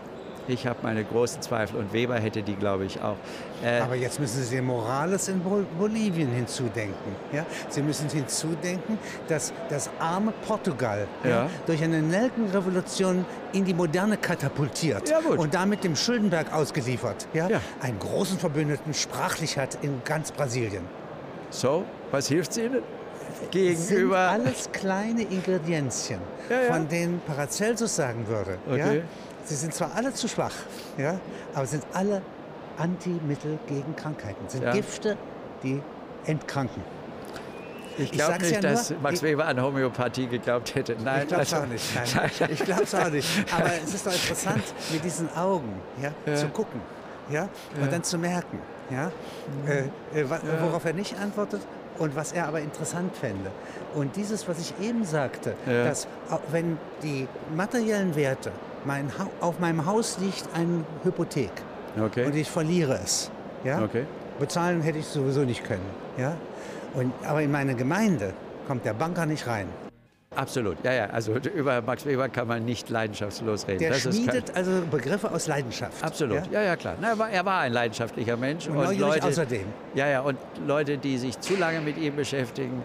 Ich 0.51 0.67
habe 0.67 0.79
meine 0.83 1.05
großen 1.05 1.41
Zweifel 1.41 1.77
und 1.79 1.93
Weber 1.93 2.15
hätte 2.19 2.43
die, 2.43 2.55
glaube 2.55 2.83
ich, 2.83 3.01
auch. 3.01 3.15
Äh, 3.63 3.79
Aber 3.79 3.95
jetzt 3.95 4.19
müssen 4.19 4.43
Sie 4.43 4.59
Morales 4.59 5.29
in 5.29 5.39
Bol 5.39 5.65
Bolivien 5.79 6.29
hinzudenken. 6.29 7.15
Ja? 7.31 7.45
Sie 7.69 7.81
müssen 7.81 8.09
hinzudenken, 8.09 8.99
dass 9.29 9.53
das 9.69 9.89
arme 9.99 10.33
Portugal 10.45 11.07
ja. 11.23 11.29
Ja. 11.29 11.49
durch 11.67 11.81
eine 11.81 12.01
Nelkenrevolution 12.01 13.23
in 13.53 13.63
die 13.63 13.73
Moderne 13.73 14.17
katapultiert 14.17 15.09
Ja, 15.09 15.19
und 15.19 15.53
damit 15.53 15.85
dem 15.85 15.95
Schuldenberg 15.95 16.51
ausgeliefert, 16.53 17.27
ja? 17.33 17.47
Einen 17.81 17.99
großen 17.99 18.37
Verbündeten 18.37 18.93
sprachlich 18.93 19.57
hat 19.57 19.77
in 19.81 20.01
ganz 20.03 20.33
Brasilien. 20.33 20.83
so, 21.49 21.85
was 22.11 22.27
hilft 22.27 22.57
Ihnen? 22.57 22.81
sind 23.39 23.51
Gegenüber. 23.51 24.17
alles 24.19 24.69
kleine 24.73 25.21
Ingredienzien, 25.23 26.19
Ja, 26.49 26.61
ja. 26.63 26.73
von 26.73 26.87
denen 26.89 27.21
Paracelsus 27.25 27.95
sagen 27.95 28.27
würde. 28.27 28.57
Ja? 28.77 29.01
Sie 29.45 29.55
sind 29.55 29.73
zwar 29.73 29.91
alle 29.95 30.13
zu 30.13 30.27
schwach, 30.27 30.53
ja, 30.97 31.19
aber 31.53 31.65
sind 31.65 31.83
alle 31.93 32.21
Antimittel 32.77 33.57
gegen 33.67 33.95
Krankheiten, 33.95 34.47
sind 34.47 34.63
Ja. 34.63 34.71
Gifte, 34.73 35.17
die 35.63 35.81
entkranken. 36.25 36.81
Ich 37.97 38.11
glaube 38.11 38.39
nicht, 38.39 38.51
ja 38.51 38.61
nur, 38.61 38.71
dass 38.71 38.93
Max 39.01 39.15
ich- 39.17 39.23
Weber 39.23 39.45
an 39.47 39.61
Homöopathie 39.61 40.27
geglaubt 40.27 40.73
hätte. 40.75 40.95
Nein, 41.03 41.23
ich 41.23 41.27
glaube 41.27 41.43
es 41.43 41.53
also- 41.53 41.65
auch 41.65 41.69
nicht. 41.69 41.85
Nein, 42.39 42.49
ich 42.51 42.63
glaube 42.63 42.83
es 42.83 42.95
auch 42.95 43.09
nicht. 43.09 43.53
Aber 43.53 43.69
es 43.83 43.93
ist 43.93 44.07
doch 44.07 44.13
interessant, 44.13 44.63
mit 44.91 45.03
diesen 45.03 45.29
Augen 45.35 45.73
ja, 46.01 46.11
Ja. 46.25 46.35
zu 46.35 46.47
gucken 46.47 46.79
ja, 47.29 47.49
und 47.81 47.91
dann 47.91 48.03
zu 48.03 48.17
merken, 48.17 48.59
ja, 48.89 49.11
äh, 49.67 50.19
äh, 50.19 50.25
worauf 50.61 50.85
er 50.85 50.93
nicht 50.93 51.17
antwortet 51.19 51.61
und 51.99 52.15
was 52.15 52.31
er 52.31 52.47
aber 52.47 52.61
interessant 52.61 53.15
fände. 53.15 53.51
Und 53.93 54.15
dieses, 54.15 54.47
was 54.47 54.59
ich 54.59 54.73
eben 54.81 55.03
sagte, 55.05 55.55
dass 55.65 56.07
wenn 56.51 56.77
die 57.03 57.27
materiellen 57.55 58.15
Werte, 58.15 58.51
mein 58.85 59.11
auf 59.39 59.59
meinem 59.59 59.85
Haus 59.85 60.17
liegt 60.19 60.45
eine 60.53 60.83
Hypothek 61.03 61.51
Okay. 61.99 62.25
und 62.25 62.35
ich 62.35 62.49
verliere 62.49 62.99
es, 63.03 63.29
ja, 63.63 63.81
Okay. 63.81 64.05
bezahlen 64.39 64.81
hätte 64.81 64.99
ich 64.99 65.05
sowieso 65.05 65.41
nicht 65.41 65.63
können. 65.63 65.85
Ja? 66.17 66.35
Und, 66.93 67.13
aber 67.25 67.41
in 67.41 67.51
meine 67.51 67.75
Gemeinde 67.75 68.33
kommt 68.67 68.85
der 68.85 68.93
Banker 68.93 69.25
nicht 69.25 69.47
rein. 69.47 69.67
Absolut, 70.33 70.77
ja, 70.83 70.93
ja. 70.93 71.05
Also 71.07 71.33
über 71.55 71.81
Max 71.81 72.05
Weber 72.05 72.29
kann 72.29 72.47
man 72.47 72.63
nicht 72.63 72.89
leidenschaftslos 72.89 73.67
reden. 73.67 73.79
Der 73.79 73.89
das 73.91 74.03
schmiedet 74.03 74.55
also 74.55 74.71
Begriffe 74.89 75.29
aus 75.29 75.47
Leidenschaft. 75.47 76.01
Absolut, 76.01 76.37
ja, 76.47 76.61
ja, 76.61 76.61
ja 76.61 76.75
klar. 76.77 76.95
Na, 77.01 77.09
er, 77.09 77.19
war, 77.19 77.29
er, 77.29 77.45
war, 77.45 77.59
ein 77.59 77.73
leidenschaftlicher 77.73 78.37
Mensch. 78.37 78.67
Und, 78.67 78.77
und 78.77 78.97
Leute, 78.97 79.27
außerdem. 79.27 79.65
Ja, 79.93 80.07
ja, 80.07 80.21
und 80.21 80.37
Leute, 80.65 80.97
die 80.97 81.17
sich 81.17 81.37
zu 81.41 81.57
lange 81.57 81.81
mit 81.81 81.97
ihm 81.97 82.15
beschäftigen, 82.15 82.81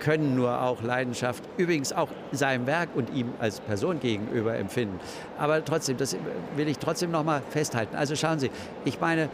können 0.00 0.34
nur 0.34 0.60
auch 0.60 0.82
Leidenschaft, 0.82 1.44
übrigens 1.56 1.92
auch 1.92 2.08
seinem 2.32 2.66
Werk 2.66 2.88
und 2.94 3.10
ihm 3.14 3.32
als 3.38 3.60
Person 3.60 4.00
gegenüber 4.00 4.56
empfinden. 4.56 4.98
Aber 5.38 5.64
trotzdem, 5.64 5.96
das 5.96 6.16
will 6.56 6.68
ich 6.68 6.78
trotzdem 6.78 7.10
noch 7.10 7.24
mal 7.24 7.42
festhalten. 7.50 7.94
Also 7.94 8.16
schauen 8.16 8.38
Sie, 8.38 8.50
ich 8.84 9.00
meine, 9.00 9.28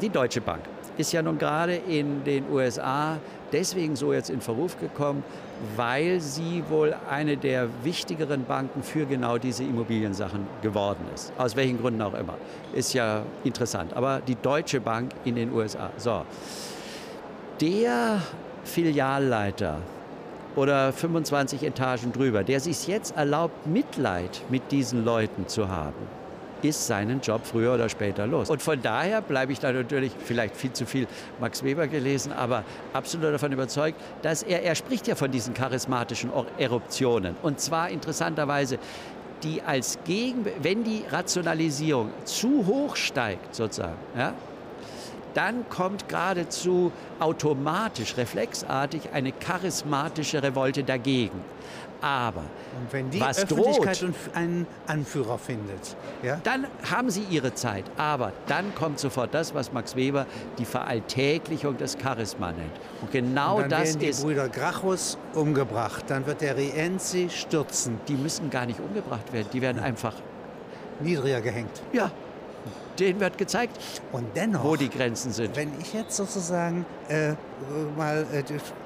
die 0.00 0.08
Deutsche 0.08 0.40
Bank 0.40 0.62
ist 0.96 1.12
ja 1.12 1.22
nun 1.22 1.38
gerade 1.38 1.74
in 1.74 2.24
den 2.24 2.50
USA 2.50 3.18
deswegen 3.52 3.96
so 3.96 4.12
jetzt 4.12 4.30
in 4.30 4.40
Verruf 4.40 4.78
gekommen, 4.78 5.22
weil 5.76 6.20
sie 6.20 6.62
wohl 6.68 6.94
eine 7.10 7.36
der 7.36 7.68
wichtigeren 7.82 8.44
Banken 8.44 8.82
für 8.82 9.06
genau 9.06 9.38
diese 9.38 9.64
Immobiliensachen 9.64 10.46
geworden 10.62 11.04
ist. 11.14 11.32
Aus 11.38 11.56
welchen 11.56 11.80
Gründen 11.80 12.02
auch 12.02 12.14
immer. 12.14 12.34
Ist 12.72 12.92
ja 12.94 13.22
interessant. 13.44 13.94
Aber 13.94 14.20
die 14.26 14.36
Deutsche 14.36 14.80
Bank 14.80 15.12
in 15.24 15.34
den 15.34 15.52
USA. 15.52 15.90
So. 15.96 16.24
Der 17.60 18.20
Filialleiter 18.64 19.78
oder 20.56 20.92
25 20.92 21.62
Etagen 21.62 22.12
drüber, 22.12 22.44
der 22.44 22.60
sich 22.60 22.86
jetzt 22.86 23.16
erlaubt, 23.16 23.66
Mitleid 23.66 24.42
mit 24.48 24.72
diesen 24.72 25.04
Leuten 25.04 25.46
zu 25.48 25.68
haben, 25.68 25.94
ist 26.62 26.86
seinen 26.86 27.20
Job 27.20 27.42
früher 27.44 27.74
oder 27.74 27.88
später 27.88 28.26
los. 28.26 28.50
Und 28.50 28.60
von 28.60 28.80
daher 28.82 29.22
bleibe 29.22 29.52
ich 29.52 29.60
da 29.60 29.72
natürlich 29.72 30.12
vielleicht 30.24 30.56
viel 30.56 30.72
zu 30.72 30.86
viel 30.86 31.06
Max 31.40 31.62
Weber 31.62 31.86
gelesen, 31.86 32.32
aber 32.32 32.64
absolut 32.92 33.32
davon 33.32 33.52
überzeugt, 33.52 33.98
dass 34.22 34.42
er, 34.42 34.62
er 34.62 34.74
spricht 34.74 35.06
ja 35.06 35.14
von 35.14 35.30
diesen 35.30 35.54
charismatischen 35.54 36.30
Eruptionen. 36.58 37.36
Und 37.42 37.60
zwar 37.60 37.88
interessanterweise, 37.88 38.78
die 39.42 39.62
als 39.62 39.98
Gegen, 40.04 40.44
wenn 40.60 40.84
die 40.84 41.02
Rationalisierung 41.10 42.10
zu 42.24 42.66
hoch 42.66 42.96
steigt, 42.96 43.54
sozusagen, 43.54 43.96
ja, 44.16 44.34
dann 45.34 45.68
kommt 45.68 46.08
geradezu 46.08 46.92
automatisch, 47.18 48.16
reflexartig 48.16 49.10
eine 49.12 49.32
charismatische 49.32 50.42
Revolte 50.42 50.84
dagegen. 50.84 51.40
Aber 52.02 52.40
und 52.40 52.92
wenn 52.92 53.10
die 53.10 53.20
was 53.20 53.44
Öffentlichkeit 53.44 54.02
droht, 54.02 54.14
einen 54.34 54.66
Anführer 54.86 55.38
findet, 55.38 55.96
ja? 56.22 56.40
dann 56.42 56.66
haben 56.90 57.10
sie 57.10 57.24
ihre 57.28 57.54
Zeit. 57.54 57.84
Aber 57.96 58.32
dann 58.46 58.74
kommt 58.74 58.98
sofort 58.98 59.34
das, 59.34 59.54
was 59.54 59.72
Max 59.72 59.96
Weber 59.96 60.26
die 60.58 60.64
Veralltäglichung 60.64 61.76
des 61.76 61.98
Charisma 62.02 62.52
nennt. 62.52 62.72
Und 63.02 63.10
genau 63.10 63.56
und 63.56 63.62
dann 63.62 63.70
das 63.70 63.88
werden 63.88 63.98
die 64.00 64.06
ist. 64.06 64.22
Brüder 64.22 64.48
Gracchus 64.48 65.18
umgebracht. 65.34 66.04
Dann 66.08 66.26
wird 66.26 66.40
der 66.40 66.56
Rienzi 66.56 67.28
stürzen. 67.30 68.00
Die 68.08 68.14
müssen 68.14 68.48
gar 68.50 68.66
nicht 68.66 68.80
umgebracht 68.80 69.32
werden. 69.32 69.48
Die 69.52 69.60
werden 69.60 69.82
einfach 69.82 70.14
niedriger 71.00 71.40
gehängt. 71.40 71.82
Ja, 71.92 72.10
denen 73.00 73.20
wird 73.20 73.38
gezeigt, 73.38 73.78
und 74.12 74.26
dennoch, 74.36 74.64
wo 74.64 74.76
die 74.76 74.88
Grenzen 74.88 75.32
sind. 75.32 75.56
Wenn 75.56 75.72
ich 75.80 75.92
jetzt 75.92 76.16
sozusagen 76.16 76.84
äh, 77.08 77.32
mal 77.96 78.26
äh, 78.32 78.42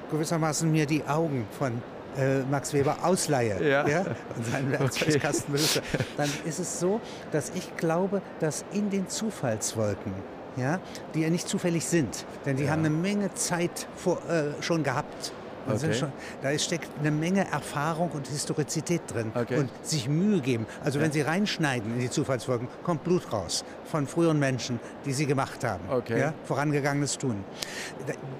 gewissermaßen 0.09 0.71
mir 0.71 0.85
die 0.85 1.03
Augen 1.05 1.45
von 1.57 1.81
äh, 2.17 2.39
Max 2.49 2.73
Weber 2.73 2.97
ausleihe 3.03 3.61
ja. 3.61 3.87
Ja, 3.87 4.05
und 4.35 4.45
seinen 4.45 4.71
Werkzeugkasten 4.79 5.53
okay. 5.53 5.81
dann 6.17 6.29
ist 6.45 6.59
es 6.59 6.79
so, 6.79 7.01
dass 7.31 7.51
ich 7.55 7.75
glaube, 7.77 8.21
dass 8.39 8.63
in 8.71 8.89
den 8.89 9.09
Zufallswolken, 9.09 10.13
ja, 10.55 10.79
die 11.13 11.21
ja 11.21 11.29
nicht 11.29 11.47
zufällig 11.47 11.85
sind, 11.85 12.25
denn 12.45 12.57
die 12.57 12.65
ja. 12.65 12.71
haben 12.71 12.79
eine 12.79 12.89
Menge 12.89 13.33
Zeit 13.33 13.87
vor, 13.97 14.19
äh, 14.29 14.61
schon 14.61 14.83
gehabt, 14.83 15.33
Okay. 15.67 15.93
Schon, 15.93 16.11
da 16.41 16.57
steckt 16.57 16.89
eine 16.99 17.11
Menge 17.11 17.49
Erfahrung 17.51 18.11
und 18.11 18.27
Historizität 18.27 19.01
drin 19.07 19.31
okay. 19.33 19.57
und 19.57 19.69
sich 19.81 20.07
Mühe 20.07 20.39
geben. 20.41 20.65
Also 20.83 20.99
ja. 20.99 21.05
wenn 21.05 21.11
Sie 21.11 21.21
reinschneiden 21.21 21.93
in 21.93 21.99
die 21.99 22.09
Zufallsfolgen, 22.09 22.67
kommt 22.83 23.03
Blut 23.03 23.31
raus 23.33 23.65
von 23.85 24.07
früheren 24.07 24.39
Menschen, 24.39 24.79
die 25.05 25.13
Sie 25.13 25.25
gemacht 25.25 25.63
haben. 25.63 25.83
Okay. 25.89 26.19
Ja? 26.19 26.33
Vorangegangenes 26.43 27.17
Tun. 27.17 27.43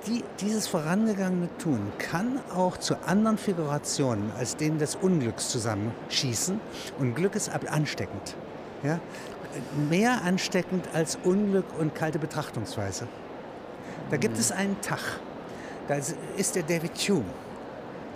Die, 0.07 0.23
dieses 0.39 0.67
vorangegangene 0.67 1.49
Tun 1.57 1.91
kann 1.97 2.39
auch 2.55 2.77
zu 2.77 2.95
anderen 3.05 3.37
Figurationen 3.37 4.31
als 4.37 4.55
denen 4.55 4.79
des 4.79 4.95
Unglücks 4.95 5.49
zusammenschießen. 5.49 6.59
Und 6.99 7.15
Glück 7.15 7.35
ist 7.35 7.49
ansteckend. 7.49 8.35
Ja? 8.83 8.99
Mehr 9.89 10.21
ansteckend 10.23 10.87
als 10.93 11.17
Unglück 11.23 11.65
und 11.79 11.95
kalte 11.95 12.19
Betrachtungsweise. 12.19 13.07
Da 14.11 14.17
gibt 14.17 14.37
es 14.37 14.51
einen 14.51 14.79
Tag, 14.81 14.99
da 15.87 15.95
ist 16.37 16.55
der 16.55 16.63
David 16.63 16.95
Hume 16.97 17.25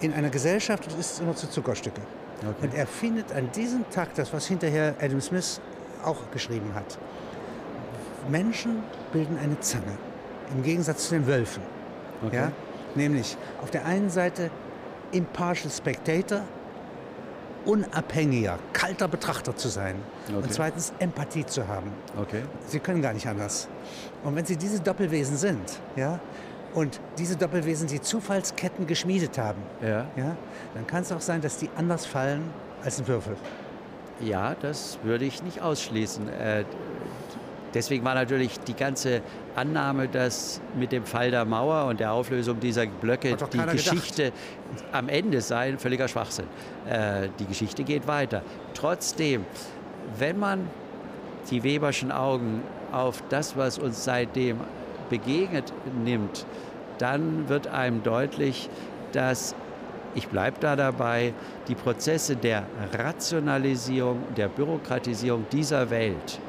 in 0.02 0.14
einer 0.14 0.30
Gesellschaft 0.30 0.88
und 0.88 1.00
isst 1.00 1.20
immer 1.20 1.36
zu 1.36 1.50
Zuckerstücke. 1.50 2.02
Okay. 2.40 2.66
Und 2.66 2.74
er 2.74 2.88
findet 2.88 3.34
an 3.34 3.52
diesem 3.52 3.90
Tag 3.90 4.16
das, 4.16 4.32
was 4.32 4.48
hinterher 4.48 4.96
Adam 5.02 5.20
Smith 5.20 5.60
auch 6.04 6.32
geschrieben 6.32 6.74
hat. 6.74 6.98
Menschen 8.30 8.84
bilden 9.12 9.38
eine 9.38 9.60
Zange, 9.60 9.98
im 10.56 10.64
Gegensatz 10.64 11.10
zu 11.10 11.16
den 11.16 11.28
Wölfen. 11.28 11.64
Okay. 12.26 12.36
Ja? 12.36 12.52
Nämlich 12.96 13.38
auf 13.62 13.72
der 13.72 13.86
einen 13.86 14.10
Seite 14.10 14.50
impartial 15.12 15.72
spectator, 15.72 16.42
unabhängiger, 17.66 18.58
kalter 18.74 19.08
Betrachter 19.08 19.56
zu 19.56 19.68
sein. 19.68 19.96
Okay. 20.28 20.38
Und 20.38 20.54
zweitens 20.54 20.94
Empathie 21.00 21.46
zu 21.46 21.68
haben. 21.68 21.92
Okay. 22.18 22.44
Sie 22.68 22.80
können 22.80 23.02
gar 23.02 23.14
nicht 23.14 23.28
anders. 23.28 23.68
Und 24.24 24.36
wenn 24.36 24.46
Sie 24.46 24.56
diese 24.56 24.80
Doppelwesen 24.80 25.38
sind, 25.38 25.80
ja, 25.96 26.20
und 26.74 27.00
diese 27.18 27.36
Doppelwesen 27.36 27.88
die 27.88 28.02
Zufallsketten 28.02 28.88
geschmiedet 28.88 29.38
haben, 29.38 29.62
ja. 29.82 30.06
Ja, 30.16 30.36
dann 30.74 30.88
kann 30.88 31.02
es 31.02 31.12
auch 31.12 31.22
sein, 31.22 31.42
dass 31.42 31.58
die 31.58 31.70
anders 31.78 32.06
fallen 32.06 32.44
als 32.84 33.00
ein 33.00 33.08
Würfel. 33.08 33.36
Ja, 34.22 34.56
das 34.62 35.00
würde 35.04 35.26
ich 35.26 35.44
nicht 35.44 35.62
ausschließen. 35.62 36.28
Äh, 36.28 36.66
deswegen 37.74 38.04
war 38.04 38.16
natürlich 38.16 38.60
die 38.60 38.74
ganze 38.74 39.22
Annahme, 39.56 40.08
dass 40.08 40.62
mit 40.78 40.92
dem 40.92 41.06
Fall 41.06 41.32
der 41.32 41.46
Mauer 41.46 41.86
und 41.86 42.00
der 42.00 42.12
Auflösung 42.12 42.60
dieser 42.60 42.86
Blöcke 42.86 43.36
die 43.54 43.58
Geschichte 43.58 44.24
gedacht. 44.26 44.86
am 44.92 45.10
Ende 45.10 45.42
sei, 45.42 45.70
ein 45.70 45.80
völliger 45.80 46.08
Schwachsinn. 46.08 46.48
Äh, 46.90 47.30
die 47.40 47.46
Geschichte 47.46 47.84
geht 47.84 48.08
weiter. 48.08 48.42
Trotzdem, 48.74 49.46
wenn 50.18 50.38
man 50.38 50.68
die 51.50 51.64
Weberschen 51.64 52.12
Augen 52.12 52.62
auf 52.92 53.24
das, 53.30 53.56
was 53.56 53.78
uns 53.80 54.04
seitdem 54.04 54.58
begegnet 55.10 55.74
nimmt, 56.04 56.46
dann 56.98 57.50
wird 57.50 57.68
einem 57.68 58.04
deutlich, 58.04 58.70
dass, 59.12 59.56
ich 60.16 60.28
bleibe 60.28 60.58
da 60.60 60.76
dabei, 60.76 61.34
die 61.68 61.76
Prozesse 61.76 62.36
der 62.36 62.66
Rationalisierung, 62.94 64.24
der 64.36 64.48
Bürokratisierung 64.48 65.46
dieser 65.52 65.90
Welt, 65.90 66.40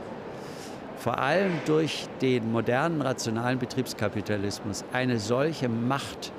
vor 0.97 1.19
allem 1.19 1.53
durch 1.65 2.07
den 2.21 2.53
modernen 2.53 3.01
rationalen 3.01 3.59
Betriebskapitalismus, 3.59 4.85
eine 4.93 5.19
solche 5.19 5.69
Macht 5.69 6.33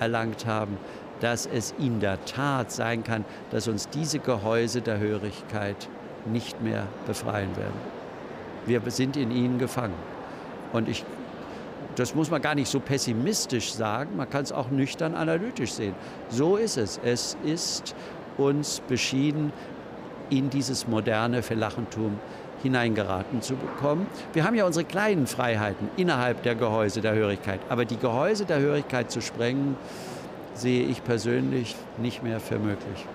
erlangt 0.00 0.46
haben, 0.46 0.78
dass 1.20 1.46
es 1.46 1.74
in 1.78 2.00
der 2.00 2.24
Tat 2.24 2.72
sein 2.72 3.04
kann, 3.04 3.24
dass 3.50 3.68
uns 3.68 3.88
diese 3.88 4.18
Gehäuse 4.18 4.80
der 4.80 4.98
Hörigkeit 4.98 5.88
nicht 6.24 6.60
mehr 6.62 6.86
befreien 7.06 7.56
werden. 7.56 8.00
Wir 8.66 8.80
sind 8.90 9.16
in 9.16 9.30
ihnen 9.30 9.58
gefangen. 9.58 9.94
Und 10.72 10.88
ich 10.88 11.04
das 11.96 12.14
muss 12.14 12.30
man 12.30 12.40
gar 12.40 12.54
nicht 12.54 12.70
so 12.70 12.80
pessimistisch 12.80 13.72
sagen, 13.72 14.16
man 14.16 14.28
kann 14.28 14.42
es 14.42 14.52
auch 14.52 14.70
nüchtern 14.70 15.14
analytisch 15.14 15.72
sehen. 15.72 15.94
So 16.28 16.56
ist 16.56 16.76
es. 16.76 17.00
Es 17.04 17.36
ist 17.44 17.94
uns 18.38 18.80
beschieden, 18.88 19.52
in 20.30 20.48
dieses 20.50 20.86
moderne 20.86 21.42
Verlachentum 21.42 22.18
hineingeraten 22.62 23.42
zu 23.42 23.56
bekommen. 23.56 24.06
Wir 24.32 24.44
haben 24.44 24.54
ja 24.54 24.66
unsere 24.66 24.84
kleinen 24.84 25.26
Freiheiten 25.26 25.88
innerhalb 25.96 26.42
der 26.42 26.54
Gehäuse 26.54 27.00
der 27.00 27.14
Hörigkeit, 27.14 27.60
aber 27.68 27.84
die 27.84 27.96
Gehäuse 27.96 28.44
der 28.44 28.60
Hörigkeit 28.60 29.10
zu 29.10 29.20
sprengen, 29.20 29.76
sehe 30.54 30.84
ich 30.84 31.02
persönlich 31.02 31.74
nicht 31.98 32.22
mehr 32.22 32.38
für 32.38 32.58
möglich. 32.58 33.06